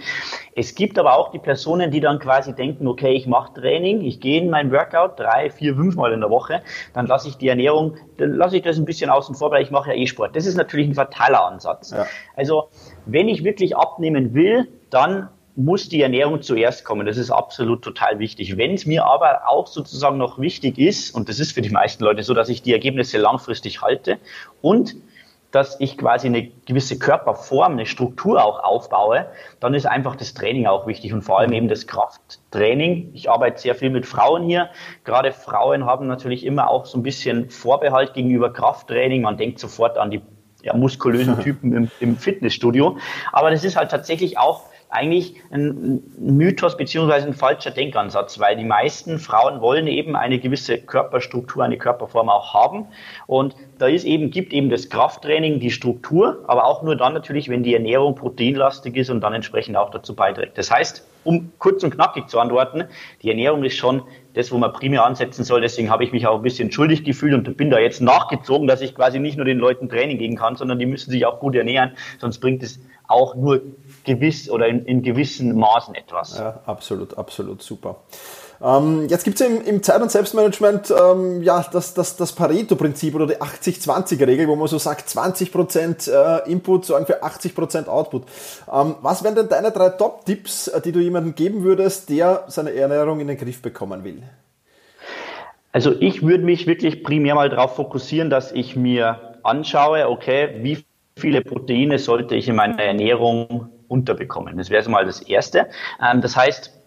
Es 0.55 0.75
gibt 0.75 0.99
aber 0.99 1.17
auch 1.17 1.31
die 1.31 1.39
Personen, 1.39 1.91
die 1.91 1.99
dann 2.01 2.19
quasi 2.19 2.53
denken, 2.53 2.87
okay, 2.87 3.13
ich 3.13 3.27
mache 3.27 3.53
Training, 3.53 4.01
ich 4.01 4.19
gehe 4.19 4.41
in 4.41 4.49
mein 4.49 4.71
Workout 4.71 5.19
drei, 5.19 5.49
vier, 5.49 5.75
fünfmal 5.75 6.11
in 6.13 6.19
der 6.19 6.29
Woche 6.29 6.61
dann 6.93 7.07
lasse 7.07 7.27
ich 7.27 7.37
die 7.37 7.47
Ernährung, 7.47 7.95
dann 8.17 8.35
lasse 8.35 8.57
ich 8.57 8.63
das 8.63 8.77
ein 8.77 8.85
bisschen 8.85 9.09
außen 9.09 9.35
vor, 9.35 9.51
weil 9.51 9.63
ich 9.63 9.71
mache 9.71 9.91
ja 9.91 9.95
eh 9.95 10.07
Sport. 10.07 10.35
Das 10.35 10.45
ist 10.45 10.55
natürlich 10.55 10.87
ein 10.87 10.95
fataler 10.95 11.45
Ansatz. 11.45 11.91
Ja. 11.91 12.05
Also 12.35 12.69
wenn 13.05 13.27
ich 13.27 13.43
wirklich 13.43 13.75
abnehmen 13.75 14.33
will, 14.33 14.67
dann 14.89 15.29
muss 15.55 15.89
die 15.89 16.01
Ernährung 16.01 16.41
zuerst 16.41 16.85
kommen. 16.85 17.05
Das 17.05 17.17
ist 17.17 17.29
absolut 17.29 17.83
total 17.83 18.19
wichtig. 18.19 18.57
Wenn 18.57 18.73
es 18.73 18.85
mir 18.85 19.05
aber 19.05 19.41
auch 19.47 19.67
sozusagen 19.67 20.17
noch 20.17 20.39
wichtig 20.39 20.77
ist, 20.77 21.13
und 21.13 21.27
das 21.27 21.39
ist 21.39 21.51
für 21.51 21.61
die 21.61 21.69
meisten 21.69 22.03
Leute 22.03 22.23
so, 22.23 22.33
dass 22.33 22.49
ich 22.49 22.61
die 22.61 22.71
Ergebnisse 22.71 23.17
langfristig 23.17 23.81
halte 23.81 24.17
und 24.61 24.95
dass 25.51 25.79
ich 25.79 25.97
quasi 25.97 26.27
eine 26.27 26.47
gewisse 26.65 26.97
Körperform, 26.97 27.73
eine 27.73 27.85
Struktur 27.85 28.43
auch 28.43 28.63
aufbaue, 28.63 29.27
dann 29.59 29.73
ist 29.73 29.85
einfach 29.85 30.15
das 30.15 30.33
Training 30.33 30.65
auch 30.65 30.87
wichtig 30.87 31.13
und 31.13 31.21
vor 31.21 31.39
allem 31.39 31.51
eben 31.51 31.67
das 31.67 31.87
Krafttraining. 31.87 33.11
Ich 33.13 33.29
arbeite 33.29 33.61
sehr 33.61 33.75
viel 33.75 33.89
mit 33.89 34.05
Frauen 34.05 34.43
hier. 34.43 34.69
Gerade 35.03 35.31
Frauen 35.31 35.85
haben 35.85 36.07
natürlich 36.07 36.45
immer 36.45 36.69
auch 36.69 36.85
so 36.85 36.97
ein 36.97 37.03
bisschen 37.03 37.49
Vorbehalt 37.49 38.13
gegenüber 38.13 38.51
Krafttraining. 38.51 39.21
Man 39.21 39.37
denkt 39.37 39.59
sofort 39.59 39.97
an 39.97 40.11
die 40.11 40.21
ja, 40.63 40.73
muskulösen 40.75 41.39
Typen 41.43 41.73
im, 41.73 41.91
im 41.99 42.17
Fitnessstudio. 42.17 42.97
Aber 43.31 43.51
das 43.51 43.63
ist 43.63 43.75
halt 43.75 43.91
tatsächlich 43.91 44.37
auch 44.37 44.63
eigentlich 44.91 45.35
ein 45.51 46.03
Mythos 46.19 46.77
beziehungsweise 46.77 47.27
ein 47.27 47.33
falscher 47.33 47.71
Denkansatz, 47.71 48.39
weil 48.39 48.57
die 48.57 48.65
meisten 48.65 49.19
Frauen 49.19 49.61
wollen 49.61 49.87
eben 49.87 50.15
eine 50.15 50.37
gewisse 50.37 50.77
Körperstruktur, 50.77 51.63
eine 51.63 51.77
Körperform 51.77 52.29
auch 52.29 52.53
haben. 52.53 52.87
Und 53.25 53.55
da 53.79 53.87
ist 53.87 54.03
eben, 54.03 54.31
gibt 54.31 54.51
eben 54.53 54.69
das 54.69 54.89
Krafttraining 54.89 55.59
die 55.59 55.71
Struktur, 55.71 56.43
aber 56.47 56.65
auch 56.65 56.83
nur 56.83 56.95
dann 56.97 57.13
natürlich, 57.13 57.47
wenn 57.49 57.63
die 57.63 57.73
Ernährung 57.73 58.15
proteinlastig 58.15 58.97
ist 58.97 59.09
und 59.09 59.21
dann 59.21 59.33
entsprechend 59.33 59.77
auch 59.77 59.91
dazu 59.91 60.13
beiträgt. 60.13 60.57
Das 60.57 60.69
heißt, 60.69 61.07
um 61.23 61.51
kurz 61.59 61.83
und 61.83 61.91
knackig 61.91 62.27
zu 62.27 62.39
antworten, 62.39 62.83
die 63.21 63.29
Ernährung 63.29 63.63
ist 63.63 63.77
schon 63.77 64.03
das, 64.33 64.51
wo 64.51 64.57
man 64.57 64.73
primär 64.73 65.05
ansetzen 65.05 65.43
soll. 65.43 65.61
Deswegen 65.61 65.89
habe 65.89 66.03
ich 66.03 66.11
mich 66.11 66.27
auch 66.27 66.37
ein 66.37 66.41
bisschen 66.41 66.71
schuldig 66.71 67.03
gefühlt 67.03 67.33
und 67.33 67.57
bin 67.57 67.69
da 67.69 67.79
jetzt 67.79 68.01
nachgezogen, 68.01 68.67
dass 68.67 68.81
ich 68.81 68.95
quasi 68.95 69.19
nicht 69.19 69.37
nur 69.37 69.45
den 69.45 69.59
Leuten 69.59 69.87
Training 69.87 70.17
geben 70.17 70.35
kann, 70.35 70.55
sondern 70.55 70.79
die 70.79 70.85
müssen 70.85 71.11
sich 71.11 71.25
auch 71.25 71.39
gut 71.39 71.55
ernähren, 71.55 71.91
sonst 72.19 72.39
bringt 72.39 72.63
es 72.63 72.79
auch 73.07 73.35
nur 73.35 73.61
gewiss 74.03 74.49
oder 74.49 74.67
in, 74.67 74.85
in 74.85 75.01
gewissen 75.01 75.57
Maßen 75.57 75.95
etwas. 75.95 76.37
Ja, 76.37 76.61
absolut, 76.65 77.17
absolut 77.17 77.61
super. 77.61 77.97
Ähm, 78.63 79.07
jetzt 79.07 79.23
gibt 79.23 79.41
es 79.41 79.47
im, 79.47 79.63
im, 79.65 79.81
Zeit- 79.81 80.01
und 80.01 80.11
Selbstmanagement 80.11 80.91
ähm, 80.91 81.41
ja, 81.41 81.65
das, 81.71 81.93
das, 81.93 82.15
das 82.15 82.33
Pareto-Prinzip 82.33 83.15
oder 83.15 83.25
die 83.25 83.37
80-20-Regel, 83.37 84.47
wo 84.47 84.55
man 84.55 84.67
so 84.67 84.77
sagt, 84.77 85.09
20% 85.09 86.11
äh, 86.11 86.51
Input 86.51 86.85
sorgen 86.85 87.07
für 87.07 87.23
80% 87.23 87.87
Output. 87.87 88.23
Ähm, 88.71 88.95
was 89.01 89.23
wären 89.23 89.35
denn 89.35 89.49
deine 89.49 89.71
drei 89.71 89.89
Top-Tipps, 89.89 90.67
äh, 90.67 90.81
die 90.81 90.91
du 90.91 90.99
jemandem 90.99 91.33
geben 91.33 91.63
würdest, 91.63 92.09
der 92.09 92.43
seine 92.47 92.73
Ernährung 92.73 93.19
in 93.19 93.27
den 93.27 93.37
Griff 93.37 93.61
bekommen 93.61 94.03
will? 94.03 94.21
Also 95.71 95.93
ich 95.99 96.21
würde 96.21 96.43
mich 96.43 96.67
wirklich 96.67 97.03
primär 97.03 97.33
mal 97.33 97.49
darauf 97.49 97.75
fokussieren, 97.75 98.29
dass 98.29 98.51
ich 98.51 98.75
mir 98.75 99.39
anschaue, 99.41 100.07
okay, 100.07 100.57
wie 100.61 100.85
viele 101.15 101.41
Proteine 101.41 101.97
sollte 101.97 102.35
ich 102.35 102.47
in 102.47 102.55
meiner 102.55 102.79
Ernährung 102.79 103.69
unterbekommen. 103.91 104.57
Das 104.57 104.69
wäre 104.69 104.81
so 104.81 104.89
mal 104.89 105.05
das 105.05 105.21
Erste. 105.21 105.67
Ähm, 106.01 106.21
das 106.21 106.35
heißt, 106.35 106.77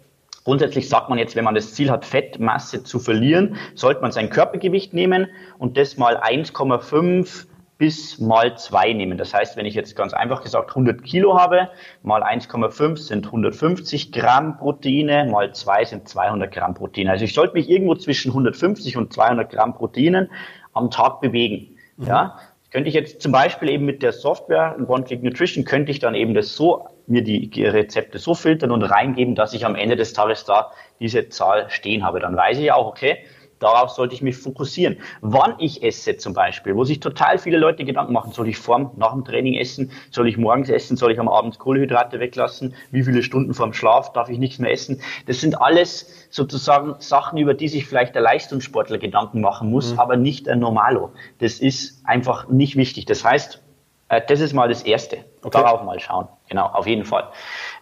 Grundsätzlich 0.44 0.90
sagt 0.90 1.08
man 1.08 1.18
jetzt, 1.18 1.36
wenn 1.36 1.44
man 1.44 1.54
das 1.54 1.72
Ziel 1.72 1.90
hat, 1.90 2.04
Fettmasse 2.04 2.84
zu 2.84 2.98
verlieren, 2.98 3.56
sollte 3.74 4.02
man 4.02 4.12
sein 4.12 4.28
Körpergewicht 4.28 4.92
nehmen 4.92 5.28
und 5.56 5.78
das 5.78 5.96
mal 5.96 6.18
1,5 6.18 7.46
bis 7.78 8.20
mal 8.20 8.56
2 8.56 8.92
nehmen. 8.92 9.16
Das 9.18 9.32
heißt, 9.32 9.56
wenn 9.56 9.64
ich 9.64 9.74
jetzt 9.74 9.96
ganz 9.96 10.12
einfach 10.12 10.42
gesagt 10.42 10.70
100 10.70 11.02
Kilo 11.02 11.38
habe, 11.38 11.70
mal 12.02 12.22
1,5 12.22 12.98
sind 12.98 13.26
150 13.26 14.12
Gramm 14.12 14.58
Proteine, 14.58 15.26
mal 15.30 15.54
2 15.54 15.84
sind 15.86 16.08
200 16.08 16.52
Gramm 16.52 16.74
Proteine. 16.74 17.10
Also 17.10 17.24
ich 17.24 17.34
sollte 17.34 17.54
mich 17.54 17.70
irgendwo 17.70 17.94
zwischen 17.94 18.30
150 18.30 18.98
und 18.98 19.12
200 19.14 19.50
Gramm 19.50 19.74
Proteinen 19.74 20.30
am 20.72 20.90
Tag 20.90 21.20
bewegen. 21.20 21.76
Mhm. 21.96 22.06
Ja, 22.06 22.38
könnte 22.74 22.88
ich 22.88 22.96
jetzt 22.96 23.22
zum 23.22 23.30
Beispiel 23.30 23.68
eben 23.68 23.84
mit 23.84 24.02
der 24.02 24.10
Software 24.10 24.76
One-Click 24.88 25.22
Nutrition, 25.22 25.64
könnte 25.64 25.92
ich 25.92 26.00
dann 26.00 26.16
eben 26.16 26.34
das 26.34 26.56
so, 26.56 26.88
mir 27.06 27.22
die 27.22 27.48
Rezepte 27.62 28.18
so 28.18 28.34
filtern 28.34 28.72
und 28.72 28.82
reingeben, 28.82 29.36
dass 29.36 29.54
ich 29.54 29.64
am 29.64 29.76
Ende 29.76 29.94
des 29.94 30.12
Tages 30.12 30.44
da 30.44 30.72
diese 30.98 31.28
Zahl 31.28 31.70
stehen 31.70 32.04
habe. 32.04 32.18
Dann 32.18 32.36
weiß 32.36 32.58
ich 32.58 32.72
auch, 32.72 32.88
okay, 32.88 33.18
Darauf 33.58 33.90
sollte 33.90 34.14
ich 34.14 34.22
mich 34.22 34.36
fokussieren. 34.36 34.98
Wann 35.20 35.54
ich 35.58 35.82
esse 35.82 36.16
zum 36.16 36.34
Beispiel, 36.34 36.76
wo 36.76 36.84
sich 36.84 37.00
total 37.00 37.38
viele 37.38 37.58
Leute 37.58 37.84
Gedanken 37.84 38.12
machen, 38.12 38.32
soll 38.32 38.48
ich 38.48 38.58
vorm, 38.58 38.92
nach 38.96 39.12
dem 39.12 39.24
Training 39.24 39.54
essen, 39.54 39.90
soll 40.10 40.28
ich 40.28 40.36
morgens 40.36 40.68
essen, 40.68 40.96
soll 40.96 41.12
ich 41.12 41.20
am 41.20 41.28
Abend 41.28 41.58
Kohlenhydrate 41.58 42.20
weglassen, 42.20 42.74
wie 42.90 43.02
viele 43.02 43.22
Stunden 43.22 43.54
vorm 43.54 43.72
Schlaf 43.72 44.12
darf 44.12 44.28
ich 44.28 44.38
nichts 44.38 44.58
mehr 44.58 44.70
essen. 44.70 45.00
Das 45.26 45.40
sind 45.40 45.60
alles 45.60 46.28
sozusagen 46.30 46.96
Sachen, 46.98 47.38
über 47.38 47.54
die 47.54 47.68
sich 47.68 47.86
vielleicht 47.86 48.14
der 48.14 48.22
Leistungssportler 48.22 48.98
Gedanken 48.98 49.40
machen 49.40 49.70
muss, 49.70 49.92
mhm. 49.92 50.00
aber 50.00 50.16
nicht 50.16 50.46
der 50.46 50.56
Normalo. 50.56 51.12
Das 51.38 51.60
ist 51.60 52.04
einfach 52.04 52.48
nicht 52.48 52.76
wichtig. 52.76 53.06
Das 53.06 53.24
heißt, 53.24 53.62
äh, 54.08 54.20
das 54.26 54.40
ist 54.40 54.52
mal 54.52 54.68
das 54.68 54.82
Erste. 54.82 55.18
Okay. 55.42 55.58
Darauf 55.58 55.82
mal 55.82 56.00
schauen. 56.00 56.28
Genau, 56.48 56.66
auf 56.66 56.86
jeden 56.86 57.04
Fall. 57.04 57.28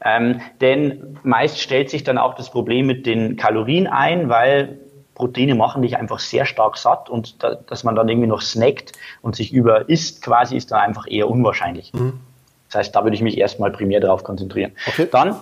Ähm, 0.05 0.41
denn 0.61 1.19
meist 1.23 1.61
stellt 1.61 1.91
sich 1.91 2.05
dann 2.05 2.19
auch 2.19 2.35
das 2.35 2.51
Problem 2.51 2.87
mit 2.87 3.07
den 3.07 3.37
Kalorien 3.37 3.87
ein, 3.87 4.29
weil 4.29 4.81
Proteine 5.15 5.55
machen 5.55 5.83
dich 5.83 5.97
einfach 5.97 6.19
sehr 6.19 6.47
stark 6.47 6.77
satt 6.77 7.11
und 7.11 7.43
da, 7.43 7.55
dass 7.55 7.85
man 7.85 7.95
dann 7.95 8.09
irgendwie 8.09 8.29
noch 8.29 8.41
snackt 8.41 8.93
und 9.21 9.37
sich 9.37 9.53
über 9.53 9.89
isst 9.89 10.23
quasi, 10.23 10.57
ist 10.57 10.71
dann 10.71 10.81
einfach 10.81 11.07
eher 11.07 11.29
unwahrscheinlich. 11.29 11.93
Mhm. 11.93 12.21
Das 12.69 12.79
heißt, 12.79 12.97
da 12.97 13.05
würde 13.05 13.15
ich 13.15 13.23
mich 13.23 13.37
erstmal 13.37 13.71
primär 13.71 14.01
darauf 14.01 14.25
konzentrieren. 14.25 14.73
Okay. 14.87 15.07
Dann, 15.11 15.37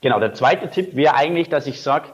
genau, 0.00 0.18
der 0.18 0.34
zweite 0.34 0.68
Tipp 0.68 0.96
wäre 0.96 1.14
eigentlich, 1.14 1.48
dass 1.48 1.66
ich 1.66 1.80
sage, 1.80 2.08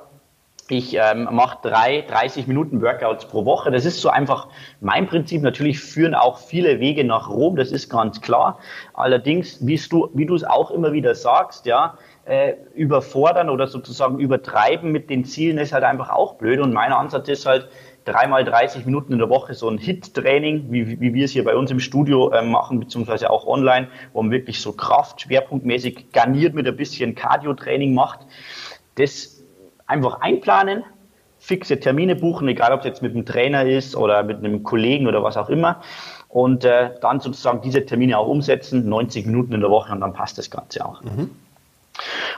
ich 0.70 0.94
ähm, 0.94 1.28
mache 1.30 1.58
drei 1.62 2.02
30 2.02 2.46
Minuten 2.46 2.82
Workouts 2.82 3.26
pro 3.26 3.44
Woche. 3.44 3.70
Das 3.70 3.84
ist 3.84 4.00
so 4.00 4.08
einfach 4.08 4.48
mein 4.80 5.06
Prinzip. 5.06 5.42
Natürlich 5.42 5.80
führen 5.80 6.14
auch 6.14 6.38
viele 6.38 6.80
Wege 6.80 7.04
nach 7.04 7.28
Rom, 7.28 7.56
das 7.56 7.72
ist 7.72 7.88
ganz 7.88 8.20
klar. 8.20 8.58
Allerdings, 8.94 9.66
wie 9.66 9.76
du, 9.76 10.10
wie 10.14 10.32
es 10.32 10.44
auch 10.44 10.70
immer 10.70 10.92
wieder 10.92 11.14
sagst, 11.14 11.66
ja, 11.66 11.98
äh, 12.24 12.54
überfordern 12.74 13.50
oder 13.50 13.66
sozusagen 13.66 14.18
übertreiben 14.18 14.92
mit 14.92 15.10
den 15.10 15.24
Zielen 15.24 15.58
ist 15.58 15.72
halt 15.72 15.84
einfach 15.84 16.10
auch 16.10 16.34
blöd. 16.34 16.60
Und 16.60 16.72
mein 16.72 16.92
Ansatz 16.92 17.28
ist 17.28 17.46
halt, 17.46 17.68
dreimal 18.04 18.44
30 18.44 18.86
Minuten 18.86 19.12
in 19.12 19.18
der 19.18 19.28
Woche 19.28 19.54
so 19.54 19.68
ein 19.68 19.78
Hit-Training, 19.78 20.66
wie, 20.70 21.00
wie 21.00 21.14
wir 21.14 21.24
es 21.24 21.32
hier 21.32 21.44
bei 21.44 21.54
uns 21.54 21.70
im 21.70 21.80
Studio 21.80 22.30
äh, 22.30 22.42
machen, 22.42 22.80
beziehungsweise 22.80 23.30
auch 23.30 23.46
online, 23.46 23.88
wo 24.12 24.22
man 24.22 24.30
wirklich 24.30 24.60
so 24.60 24.72
Kraft 24.72 25.22
schwerpunktmäßig 25.22 26.12
garniert 26.12 26.54
mit 26.54 26.66
ein 26.66 26.76
bisschen 26.76 27.14
Cardio-Training 27.14 27.94
macht. 27.94 28.20
Das 28.96 29.39
einfach 29.90 30.20
einplanen, 30.20 30.84
fixe 31.38 31.80
Termine 31.80 32.14
buchen, 32.16 32.48
egal 32.48 32.72
ob 32.72 32.80
es 32.80 32.86
jetzt 32.86 33.02
mit 33.02 33.14
einem 33.14 33.26
Trainer 33.26 33.64
ist 33.64 33.96
oder 33.96 34.22
mit 34.22 34.38
einem 34.38 34.62
Kollegen 34.62 35.06
oder 35.06 35.22
was 35.22 35.36
auch 35.36 35.48
immer. 35.48 35.80
Und 36.28 36.64
äh, 36.64 36.90
dann 37.00 37.20
sozusagen 37.20 37.60
diese 37.60 37.84
Termine 37.84 38.16
auch 38.18 38.28
umsetzen, 38.28 38.88
90 38.88 39.26
Minuten 39.26 39.52
in 39.52 39.60
der 39.60 39.70
Woche 39.70 39.92
und 39.92 40.00
dann 40.00 40.12
passt 40.12 40.38
das 40.38 40.50
Ganze 40.50 40.84
auch. 40.84 41.02
Mhm. 41.02 41.30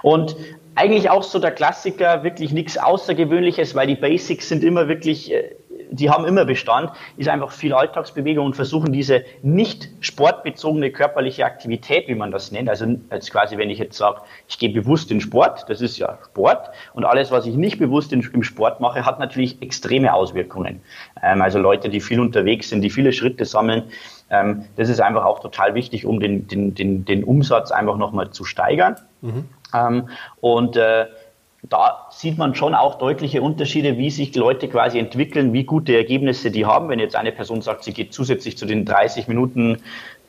Und 0.03 0.35
eigentlich 0.75 1.11
auch 1.11 1.23
so 1.23 1.39
der 1.39 1.51
Klassiker, 1.51 2.25
wirklich 2.25 2.53
nichts 2.53 2.79
Außergewöhnliches, 2.79 3.75
weil 3.75 3.87
die 3.87 3.95
Basics 3.95 4.49
sind 4.49 4.65
immer 4.65 4.89
wirklich 4.89 5.33
äh, 5.33 5.51
die 5.93 6.11
haben 6.11 6.25
immer 6.25 6.45
Bestand, 6.45 6.91
ist 7.17 7.29
einfach 7.29 7.53
viel 7.53 7.73
Alltagsbewegung 7.73 8.47
und 8.47 8.57
versuchen 8.57 8.93
diese 8.93 9.25
nicht 9.43 9.91
sportbezogene 10.01 10.91
körperliche 10.91 11.45
Aktivität, 11.45 12.09
wie 12.09 12.15
man 12.15 12.31
das 12.31 12.51
nennt, 12.51 12.69
also 12.69 12.87
als 13.11 13.31
quasi, 13.31 13.59
wenn 13.59 13.71
ich 13.71 13.79
jetzt 13.79 13.97
sage, 13.97 14.23
ich 14.49 14.59
gehe 14.59 14.71
bewusst 14.71 15.11
in 15.11 15.21
Sport, 15.21 15.65
das 15.69 15.81
ist 15.81 15.99
ja 15.99 16.19
Sport 16.25 16.71
und 16.95 17.05
alles, 17.05 17.31
was 17.31 17.47
ich 17.47 17.55
nicht 17.55 17.79
bewusst 17.79 18.13
in, 18.13 18.29
im 18.33 18.43
Sport 18.43 18.81
mache, 18.81 19.05
hat 19.05 19.19
natürlich 19.19 19.61
extreme 19.63 20.13
Auswirkungen. 20.15 20.81
Ähm, 21.23 21.43
also 21.43 21.59
Leute, 21.59 21.89
die 21.89 22.01
viel 22.01 22.21
unterwegs 22.21 22.71
sind, 22.71 22.83
die 22.83 22.91
viele 22.91 23.13
Schritte 23.13 23.45
sammeln, 23.45 23.85
ähm, 24.31 24.65
das 24.77 24.89
ist 24.89 25.01
einfach 25.01 25.27
auch 25.27 25.41
total 25.41 25.75
wichtig, 25.75 26.07
um 26.07 26.19
den, 26.19 26.49
den, 26.49 26.75
den, 26.75 27.05
den 27.05 27.23
Umsatz 27.23 27.71
einfach 27.71 27.99
nochmal 27.99 28.31
zu 28.31 28.45
steigern. 28.45 28.97
Mhm. 29.21 29.45
Ähm, 29.75 30.09
und 30.41 30.77
äh, 30.77 31.07
da 31.63 32.09
sieht 32.11 32.39
man 32.39 32.57
schon 32.57 32.75
auch 32.75 32.97
deutliche 32.97 33.41
Unterschiede, 33.41 33.97
wie 33.97 34.11
sich 34.11 34.35
Leute 34.35 34.69
quasi 34.69 34.99
entwickeln, 34.99 35.53
wie 35.53 35.63
gute 35.63 35.97
Ergebnisse 35.97 36.51
die 36.51 36.67
haben. 36.67 36.89
Wenn 36.89 36.99
jetzt 36.99 37.15
eine 37.15 37.31
Person 37.31 37.63
sagt, 37.63 37.85
sie 37.85 37.93
geht 37.93 38.13
zusätzlich 38.13 38.59
zu 38.59 38.67
den 38.67 38.85
30 38.85 39.29
Minuten, 39.29 39.81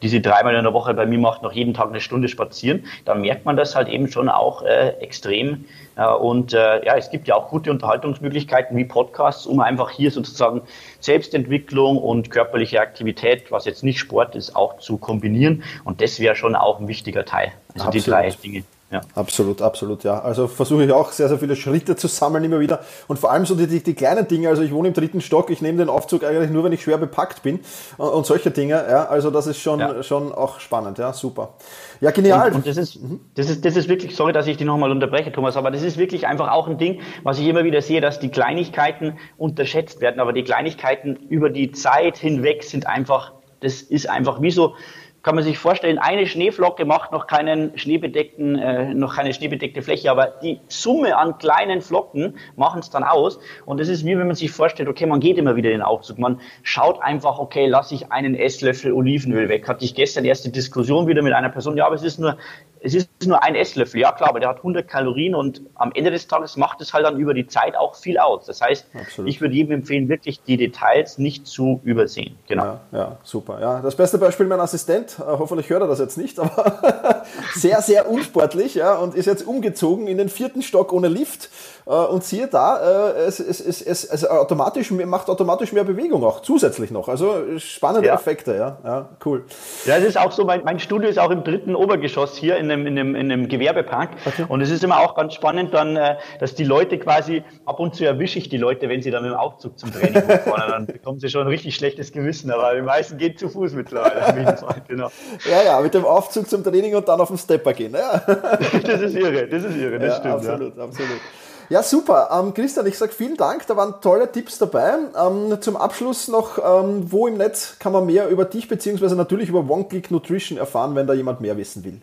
die 0.04 0.10
sie 0.10 0.22
dreimal 0.22 0.54
in 0.54 0.64
der 0.64 0.74
Woche 0.74 0.94
bei 0.94 1.08
mir 1.08 1.18
macht, 1.18 1.42
noch 1.42 1.52
jeden 1.52 1.74
Tag 1.74 1.90
eine 1.90 2.02
Stunde 2.02 2.28
spazieren, 2.28 2.86
dann 3.06 3.22
merkt 3.22 3.46
man 3.46 3.58
das 3.58 3.76
halt 3.76 3.88
eben 3.88 4.10
schon 4.10 4.30
auch 4.30 4.62
äh, 4.62 4.90
extrem. 5.00 5.66
Äh, 5.96 6.06
und 6.06 6.54
äh, 6.54 6.86
ja, 6.86 6.98
es 6.98 7.10
gibt 7.10 7.28
ja 7.28 7.36
auch 7.36 7.50
gute 7.50 7.72
Unterhaltungsmöglichkeiten 7.72 8.78
wie 8.78 8.86
Podcasts, 8.86 9.48
um 9.48 9.60
einfach 9.60 9.90
hier 9.90 10.12
sozusagen 10.12 10.62
Selbstentwicklung 11.00 11.98
und 11.98 12.30
körperliche 12.30 12.80
Aktivität, 12.80 13.52
was 13.52 13.66
jetzt 13.66 13.84
nicht 13.84 13.98
Sport 13.98 14.36
ist, 14.36 14.56
auch 14.56 14.78
zu 14.78 14.98
kombinieren. 14.98 15.64
Und 15.84 16.00
das 16.00 16.20
wäre 16.20 16.36
schon 16.36 16.56
auch 16.56 16.80
ein 16.80 16.88
wichtiger 16.88 17.26
Teil. 17.26 17.54
Also 17.74 17.88
Absolut. 17.88 18.06
die 18.06 18.10
drei 18.10 18.30
Dinge. 18.30 18.64
Ja. 18.94 19.02
Absolut, 19.16 19.64
absolut, 19.64 20.04
ja. 20.04 20.22
Also 20.22 20.48
versuche 20.48 20.84
ich 20.84 20.92
auch 20.92 21.12
sehr, 21.12 21.28
sehr 21.28 21.40
viele 21.40 21.56
Schritte 21.56 21.96
zu 21.96 22.08
sammeln 22.08 22.44
immer 22.44 22.60
wieder. 22.60 22.82
Und 23.08 23.18
vor 23.18 23.32
allem 23.32 23.44
so 23.44 23.56
die, 23.56 23.66
die, 23.66 23.82
die 23.82 23.96
kleinen 23.96 24.28
Dinge. 24.28 24.50
Also 24.50 24.62
ich 24.62 24.72
wohne 24.72 24.90
im 24.90 24.94
dritten 24.94 25.20
Stock, 25.20 25.50
ich 25.50 25.64
nehme 25.64 25.80
den 25.80 25.90
Aufzug 25.90 26.24
eigentlich 26.24 26.52
nur, 26.52 26.64
wenn 26.64 26.74
ich 26.74 26.84
schwer 26.84 27.00
bepackt 27.00 27.42
bin. 27.42 27.62
Und, 27.98 28.10
und 28.10 28.26
solche 28.28 28.52
Dinge, 28.52 28.86
ja. 28.88 29.08
Also 29.08 29.32
das 29.32 29.48
ist 29.48 29.58
schon, 29.58 29.80
ja. 29.80 30.04
schon 30.04 30.32
auch 30.32 30.60
spannend, 30.60 31.00
ja. 31.00 31.12
Super. 31.12 31.56
Ja, 32.02 32.12
genial. 32.12 32.50
Und, 32.50 32.58
und 32.58 32.68
das, 32.68 32.78
ist, 32.78 33.02
mhm. 33.02 33.20
das, 33.34 33.50
ist, 33.50 33.66
das 33.66 33.76
ist 33.76 33.90
wirklich, 33.90 34.16
sorry, 34.16 34.32
dass 34.32 34.46
ich 34.46 34.58
dich 34.58 34.68
nochmal 34.68 34.92
unterbreche, 34.92 35.32
Thomas, 35.32 35.58
aber 35.58 35.72
das 35.72 35.82
ist 35.82 35.98
wirklich 35.98 36.28
einfach 36.28 36.52
auch 36.52 36.68
ein 36.68 36.78
Ding, 36.78 37.02
was 37.24 37.40
ich 37.40 37.48
immer 37.48 37.64
wieder 37.64 37.82
sehe, 37.82 38.00
dass 38.00 38.20
die 38.20 38.30
Kleinigkeiten 38.30 39.18
unterschätzt 39.38 40.02
werden. 40.02 40.20
Aber 40.20 40.34
die 40.34 40.44
Kleinigkeiten 40.44 41.16
über 41.16 41.50
die 41.50 41.72
Zeit 41.72 42.18
hinweg 42.20 42.64
sind 42.64 42.86
einfach, 42.86 43.32
das 43.60 43.82
ist 43.82 44.08
einfach 44.08 44.40
wie 44.40 44.52
so, 44.52 44.76
kann 45.24 45.36
man 45.36 45.44
sich 45.46 45.58
vorstellen, 45.58 46.00
eine 46.00 46.28
Schneeflocke 46.28 46.84
macht 46.84 47.14
noch 47.14 47.28
keinen 47.28 47.78
schneebedeckten, 47.78 48.58
äh, 48.58 48.94
noch 48.94 49.16
keine 49.16 49.34
schneebedeckte 49.34 49.82
Fläche, 49.82 50.12
aber 50.12 50.28
die 50.44 50.60
Summe 50.68 51.18
an 51.18 51.38
kleinen 51.38 51.82
Flocken 51.82 52.38
machen 52.58 52.82
es 52.82 52.90
dann 52.90 53.06
aus. 53.06 53.40
Und 53.66 53.80
es 53.80 53.88
ist 53.88 54.06
wie 54.06 54.18
wenn 54.18 54.28
man 54.28 54.36
sich 54.36 54.52
vorstellt, 54.52 54.90
okay, 54.90 55.06
man 55.06 55.22
geht 55.22 55.38
immer 55.38 55.56
wieder 55.56 55.72
in 55.72 55.78
den 55.78 55.82
Aufzug. 55.82 56.20
Man 56.20 56.42
schaut 56.62 57.02
einfach, 57.02 57.40
okay, 57.40 57.68
lasse 57.68 57.96
ich 57.96 58.12
einen 58.12 58.36
Esslöffel 58.36 58.92
Olivenöl 58.92 59.48
weg. 59.48 59.68
Hatte 59.68 59.86
ich 59.86 59.96
gestern 59.96 60.26
erst 60.26 60.44
die 60.44 60.52
Diskussion 60.52 61.08
wieder 61.08 61.22
mit 61.22 61.32
einer 61.32 61.50
Person, 61.50 61.78
ja, 61.78 61.86
aber 61.86 61.96
es 61.96 62.04
ist 62.04 62.20
nur 62.20 62.38
es 62.86 62.94
ist 62.94 63.10
nur 63.26 63.42
ein 63.42 63.56
Esslöffel, 63.56 64.02
ja 64.02 64.12
klar, 64.12 64.30
aber 64.30 64.42
der 64.42 64.50
hat 64.50 64.58
100 64.58 64.86
Kalorien 64.86 65.36
und 65.36 65.62
am 65.76 65.94
Ende 65.96 66.12
des 66.12 66.28
Tages 66.28 66.58
macht 66.58 66.82
es 66.82 66.94
halt 66.94 67.06
dann 67.06 67.18
über 67.18 67.34
die 67.34 67.48
Zeit 67.48 67.78
auch 67.78 67.96
viel 67.96 68.18
aus. 68.18 68.46
Das 68.46 68.60
heißt, 68.60 68.88
Absolut. 68.94 69.30
ich 69.30 69.40
würde 69.40 69.56
jedem 69.56 69.72
empfehlen, 69.72 70.10
wirklich 70.10 70.42
die 70.44 70.58
Details 70.58 71.18
nicht 71.18 71.48
zu 71.48 71.80
übersehen. 71.86 72.38
Genau. 72.48 72.64
Ja, 72.64 72.80
ja, 72.92 73.18
super. 73.24 73.60
Ja, 73.62 73.80
das 73.80 73.96
beste 73.96 74.18
Beispiel 74.18 74.48
mein 74.48 74.60
Assistent, 74.60 75.18
äh, 75.18 75.24
hoffentlich 75.24 75.70
hört 75.70 75.82
er 75.82 75.88
das 75.88 76.00
jetzt 76.00 76.18
nicht, 76.18 76.38
aber 76.40 77.24
sehr, 77.56 77.82
sehr 77.82 78.10
unsportlich 78.10 78.76
ja, 78.76 78.96
und 78.96 79.16
ist 79.16 79.28
jetzt 79.28 79.48
umgezogen 79.48 80.08
in 80.08 80.18
den 80.18 80.28
vierten 80.28 80.62
Stock 80.62 80.92
ohne 80.92 81.08
Lift 81.08 81.50
äh, 81.86 81.92
und 81.92 82.26
siehe 82.26 82.48
da, 82.48 83.12
äh, 83.12 83.20
es, 83.22 83.40
es, 83.40 83.62
es, 83.62 83.82
es, 83.82 84.04
es 84.04 84.26
automatisch, 84.26 84.92
macht 84.92 85.30
automatisch 85.30 85.72
mehr 85.72 85.86
Bewegung 85.86 86.22
auch, 86.26 86.42
zusätzlich 86.42 86.92
noch. 86.92 87.08
Also 87.08 87.58
spannende 87.60 88.10
ja. 88.10 88.16
Effekte, 88.16 88.56
ja. 88.56 88.78
ja, 88.84 89.10
cool. 89.26 89.46
Ja, 89.86 89.96
es 89.96 90.04
ist 90.04 90.18
auch 90.18 90.34
so, 90.34 90.44
mein, 90.44 90.66
mein 90.66 90.80
Studio 90.80 91.10
ist 91.10 91.18
auch 91.18 91.32
im 91.32 91.46
dritten 91.46 91.76
Obergeschoss 91.76 92.36
hier 92.36 92.58
in 92.58 92.73
einem, 92.74 92.88
in 92.88 93.00
einem, 93.00 93.16
in 93.16 93.32
einem 93.32 93.48
Gewerbepark. 93.48 94.10
Okay. 94.26 94.46
Und 94.48 94.62
es 94.62 94.70
ist 94.70 94.84
immer 94.84 95.00
auch 95.00 95.16
ganz 95.16 95.34
spannend 95.34 95.74
dann, 95.74 95.96
äh, 95.96 96.18
dass 96.40 96.56
die 96.56 96.64
Leute 96.64 96.98
quasi, 97.00 97.44
ab 97.66 97.80
und 97.80 97.96
zu 97.96 98.06
erwische 98.06 98.40
ich 98.40 98.50
die 98.50 98.58
Leute, 98.58 98.90
wenn 98.90 99.02
sie 99.02 99.12
dann 99.12 99.24
mit 99.24 99.32
dem 99.32 99.38
Aufzug 99.38 99.78
zum 99.80 99.92
Training 99.94 100.22
fahren, 100.46 100.70
dann 100.70 100.86
bekommen 100.88 101.20
sie 101.20 101.30
schon 101.30 101.42
ein 101.42 101.48
richtig 101.48 101.76
schlechtes 101.76 102.12
Gewissen, 102.12 102.52
aber 102.52 102.76
die 102.76 102.82
meisten 102.82 103.18
gehen 103.18 103.38
zu 103.38 103.50
Fuß 103.50 103.74
mittlerweile. 103.74 104.56
genau. 104.88 105.10
Ja, 105.50 105.64
ja, 105.64 105.80
mit 105.80 105.94
dem 105.94 106.06
Aufzug 106.06 106.50
zum 106.50 106.64
Training 106.64 106.96
und 106.96 107.08
dann 107.08 107.22
auf 107.22 107.30
den 107.30 107.38
Stepper 107.38 107.74
gehen. 107.74 107.94
Ja. 107.94 108.18
das 108.84 109.02
ist 109.02 109.16
irre, 109.16 109.48
das 109.48 109.64
ist 109.64 109.78
irre, 109.78 110.00
das 110.00 110.10
ja, 110.10 110.16
stimmt. 110.20 110.34
Absolut, 110.36 110.78
ja. 110.78 110.84
absolut. 110.84 111.22
Ja, 111.70 111.82
super. 111.82 112.30
Ähm, 112.32 112.54
Christian, 112.54 112.86
ich 112.86 112.98
sage 112.98 113.12
vielen 113.14 113.38
Dank. 113.38 113.66
Da 113.68 113.78
waren 113.78 113.96
tolle 114.02 114.32
Tipps 114.32 114.58
dabei. 114.58 114.96
Ähm, 115.20 115.60
zum 115.62 115.78
Abschluss 115.78 116.28
noch, 116.28 116.58
ähm, 116.58 117.12
wo 117.12 117.28
im 117.28 117.38
Netz 117.38 117.78
kann 117.80 117.94
man 117.94 118.06
mehr 118.06 118.28
über 118.30 118.46
dich 118.46 118.68
beziehungsweise 118.68 119.16
natürlich 119.16 119.50
über 119.50 119.68
One-Click 119.68 120.12
Nutrition 120.12 120.58
erfahren, 120.58 120.96
wenn 120.96 121.08
da 121.08 121.14
jemand 121.14 121.42
mehr 121.42 121.58
wissen 121.58 121.84
will? 121.84 122.02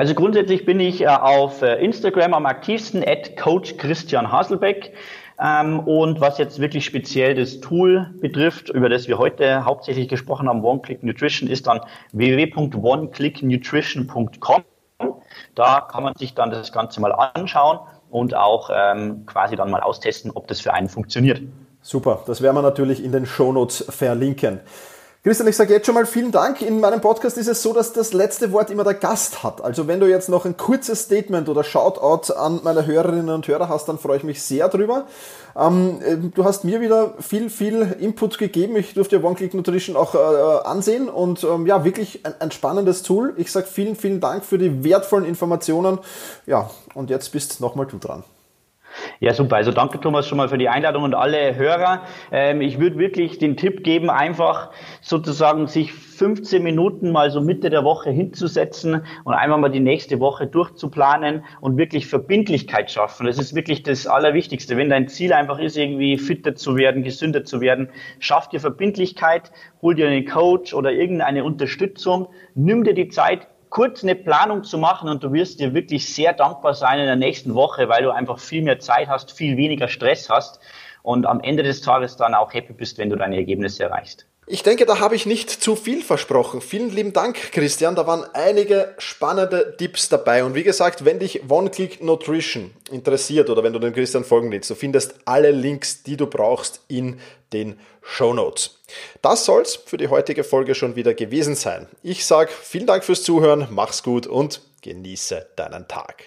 Also 0.00 0.14
grundsätzlich 0.14 0.64
bin 0.64 0.80
ich 0.80 1.02
äh, 1.02 1.08
auf 1.08 1.60
äh, 1.60 1.74
Instagram 1.84 2.32
am 2.32 2.46
aktivsten, 2.46 3.04
at 3.06 3.36
Coach 3.36 3.76
Christian 3.76 4.32
Haselbeck. 4.32 4.94
Ähm, 5.38 5.80
und 5.80 6.22
was 6.22 6.38
jetzt 6.38 6.58
wirklich 6.58 6.86
speziell 6.86 7.34
das 7.34 7.60
Tool 7.60 8.10
betrifft, 8.18 8.70
über 8.70 8.88
das 8.88 9.08
wir 9.08 9.18
heute 9.18 9.66
hauptsächlich 9.66 10.08
gesprochen 10.08 10.48
haben, 10.48 10.64
One-Click 10.64 11.02
Nutrition, 11.02 11.50
ist 11.50 11.66
dann 11.66 11.80
www.oneclicknutrition.com. 12.12 14.64
Da 15.54 15.80
kann 15.82 16.02
man 16.02 16.14
sich 16.16 16.32
dann 16.32 16.50
das 16.50 16.72
Ganze 16.72 17.02
mal 17.02 17.12
anschauen 17.12 17.80
und 18.08 18.34
auch 18.34 18.70
ähm, 18.72 19.26
quasi 19.26 19.54
dann 19.54 19.70
mal 19.70 19.82
austesten, 19.82 20.30
ob 20.30 20.48
das 20.48 20.62
für 20.62 20.72
einen 20.72 20.88
funktioniert. 20.88 21.42
Super, 21.82 22.22
das 22.26 22.40
werden 22.40 22.56
wir 22.56 22.62
natürlich 22.62 23.04
in 23.04 23.12
den 23.12 23.26
Shownotes 23.26 23.84
verlinken. 23.90 24.60
Christian, 25.22 25.48
ich 25.48 25.56
sage 25.56 25.74
jetzt 25.74 25.84
schon 25.84 25.94
mal 25.94 26.06
vielen 26.06 26.32
Dank. 26.32 26.62
In 26.62 26.80
meinem 26.80 27.02
Podcast 27.02 27.36
ist 27.36 27.46
es 27.46 27.60
so, 27.60 27.74
dass 27.74 27.92
das 27.92 28.14
letzte 28.14 28.52
Wort 28.52 28.70
immer 28.70 28.84
der 28.84 28.94
Gast 28.94 29.42
hat. 29.42 29.62
Also 29.62 29.86
wenn 29.86 30.00
du 30.00 30.08
jetzt 30.08 30.30
noch 30.30 30.46
ein 30.46 30.56
kurzes 30.56 31.02
Statement 31.02 31.50
oder 31.50 31.62
Shoutout 31.62 32.32
an 32.32 32.60
meine 32.64 32.86
Hörerinnen 32.86 33.28
und 33.28 33.46
Hörer 33.46 33.68
hast, 33.68 33.86
dann 33.90 33.98
freue 33.98 34.16
ich 34.16 34.24
mich 34.24 34.42
sehr 34.42 34.70
drüber. 34.70 35.04
Ähm, 35.54 36.00
äh, 36.02 36.16
du 36.16 36.44
hast 36.44 36.64
mir 36.64 36.80
wieder 36.80 37.12
viel, 37.20 37.50
viel 37.50 37.94
Input 38.00 38.38
gegeben. 38.38 38.76
Ich 38.76 38.94
durfte 38.94 39.22
One 39.22 39.34
Click 39.34 39.52
Nutrition 39.52 39.94
auch 39.94 40.14
äh, 40.14 40.66
ansehen 40.66 41.10
und 41.10 41.44
ähm, 41.44 41.66
ja, 41.66 41.84
wirklich 41.84 42.24
ein, 42.24 42.32
ein 42.38 42.50
spannendes 42.50 43.02
Tool. 43.02 43.34
Ich 43.36 43.52
sage 43.52 43.66
vielen, 43.66 43.96
vielen 43.96 44.20
Dank 44.20 44.42
für 44.42 44.56
die 44.56 44.84
wertvollen 44.84 45.26
Informationen. 45.26 45.98
Ja, 46.46 46.70
und 46.94 47.10
jetzt 47.10 47.30
bist 47.32 47.60
nochmal 47.60 47.84
du 47.84 47.98
dran. 47.98 48.24
Ja, 49.22 49.34
super. 49.34 49.56
Also 49.56 49.70
danke 49.70 50.00
Thomas 50.00 50.26
schon 50.26 50.38
mal 50.38 50.48
für 50.48 50.56
die 50.56 50.70
Einladung 50.70 51.02
und 51.02 51.14
alle 51.14 51.54
Hörer. 51.54 52.04
Ähm, 52.32 52.62
ich 52.62 52.80
würde 52.80 52.96
wirklich 52.98 53.36
den 53.36 53.58
Tipp 53.58 53.84
geben, 53.84 54.08
einfach 54.08 54.70
sozusagen 55.02 55.66
sich 55.66 55.92
15 55.92 56.62
Minuten 56.62 57.12
mal 57.12 57.30
so 57.30 57.42
Mitte 57.42 57.68
der 57.68 57.84
Woche 57.84 58.08
hinzusetzen 58.10 59.04
und 59.24 59.34
einfach 59.34 59.58
mal 59.58 59.68
die 59.68 59.80
nächste 59.80 60.20
Woche 60.20 60.46
durchzuplanen 60.46 61.44
und 61.60 61.76
wirklich 61.76 62.06
Verbindlichkeit 62.06 62.90
schaffen. 62.90 63.26
Das 63.26 63.38
ist 63.38 63.54
wirklich 63.54 63.82
das 63.82 64.06
Allerwichtigste. 64.06 64.78
Wenn 64.78 64.88
dein 64.88 65.06
Ziel 65.06 65.34
einfach 65.34 65.58
ist, 65.58 65.76
irgendwie 65.76 66.16
fitter 66.16 66.54
zu 66.54 66.76
werden, 66.76 67.02
gesünder 67.02 67.44
zu 67.44 67.60
werden, 67.60 67.90
schaff 68.20 68.48
dir 68.48 68.60
Verbindlichkeit, 68.60 69.52
hol 69.82 69.94
dir 69.94 70.08
einen 70.08 70.24
Coach 70.24 70.72
oder 70.72 70.92
irgendeine 70.92 71.44
Unterstützung, 71.44 72.28
nimm 72.54 72.84
dir 72.84 72.94
die 72.94 73.08
Zeit, 73.08 73.48
kurz 73.70 74.02
eine 74.02 74.16
Planung 74.16 74.64
zu 74.64 74.78
machen 74.78 75.08
und 75.08 75.22
du 75.22 75.32
wirst 75.32 75.60
dir 75.60 75.72
wirklich 75.72 76.12
sehr 76.12 76.32
dankbar 76.32 76.74
sein 76.74 76.98
in 76.98 77.06
der 77.06 77.16
nächsten 77.16 77.54
Woche, 77.54 77.88
weil 77.88 78.02
du 78.02 78.10
einfach 78.10 78.38
viel 78.38 78.62
mehr 78.62 78.80
Zeit 78.80 79.08
hast, 79.08 79.32
viel 79.32 79.56
weniger 79.56 79.88
Stress 79.88 80.28
hast 80.28 80.60
und 81.02 81.24
am 81.24 81.40
Ende 81.40 81.62
des 81.62 81.80
Tages 81.80 82.16
dann 82.16 82.34
auch 82.34 82.52
happy 82.52 82.72
bist, 82.72 82.98
wenn 82.98 83.10
du 83.10 83.16
deine 83.16 83.36
Ergebnisse 83.36 83.84
erreichst. 83.84 84.29
Ich 84.52 84.64
denke, 84.64 84.84
da 84.84 84.98
habe 84.98 85.14
ich 85.14 85.26
nicht 85.26 85.48
zu 85.48 85.76
viel 85.76 86.02
versprochen. 86.02 86.60
Vielen 86.60 86.90
lieben 86.90 87.12
Dank, 87.12 87.52
Christian. 87.52 87.94
Da 87.94 88.08
waren 88.08 88.24
einige 88.32 88.96
spannende 88.98 89.76
Tipps 89.78 90.08
dabei. 90.08 90.42
Und 90.42 90.56
wie 90.56 90.64
gesagt, 90.64 91.04
wenn 91.04 91.20
dich 91.20 91.48
One-Click 91.48 92.02
Nutrition 92.02 92.72
interessiert 92.90 93.48
oder 93.48 93.62
wenn 93.62 93.72
du 93.72 93.78
dem 93.78 93.94
Christian 93.94 94.24
folgen 94.24 94.50
willst, 94.50 94.68
du 94.68 94.74
findest 94.74 95.14
alle 95.24 95.52
Links, 95.52 96.02
die 96.02 96.16
du 96.16 96.26
brauchst, 96.26 96.80
in 96.88 97.20
den 97.52 97.78
Show 98.02 98.34
Notes. 98.34 98.80
Das 99.22 99.44
soll's 99.44 99.76
für 99.76 99.98
die 99.98 100.08
heutige 100.08 100.42
Folge 100.42 100.74
schon 100.74 100.96
wieder 100.96 101.14
gewesen 101.14 101.54
sein. 101.54 101.86
Ich 102.02 102.26
sage 102.26 102.50
vielen 102.60 102.88
Dank 102.88 103.04
fürs 103.04 103.22
Zuhören, 103.22 103.68
mach's 103.70 104.02
gut 104.02 104.26
und 104.26 104.62
genieße 104.82 105.46
deinen 105.54 105.86
Tag. 105.86 106.24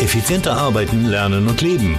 Effizienter 0.00 0.56
arbeiten, 0.56 1.06
lernen 1.06 1.48
und 1.48 1.60
leben 1.62 1.98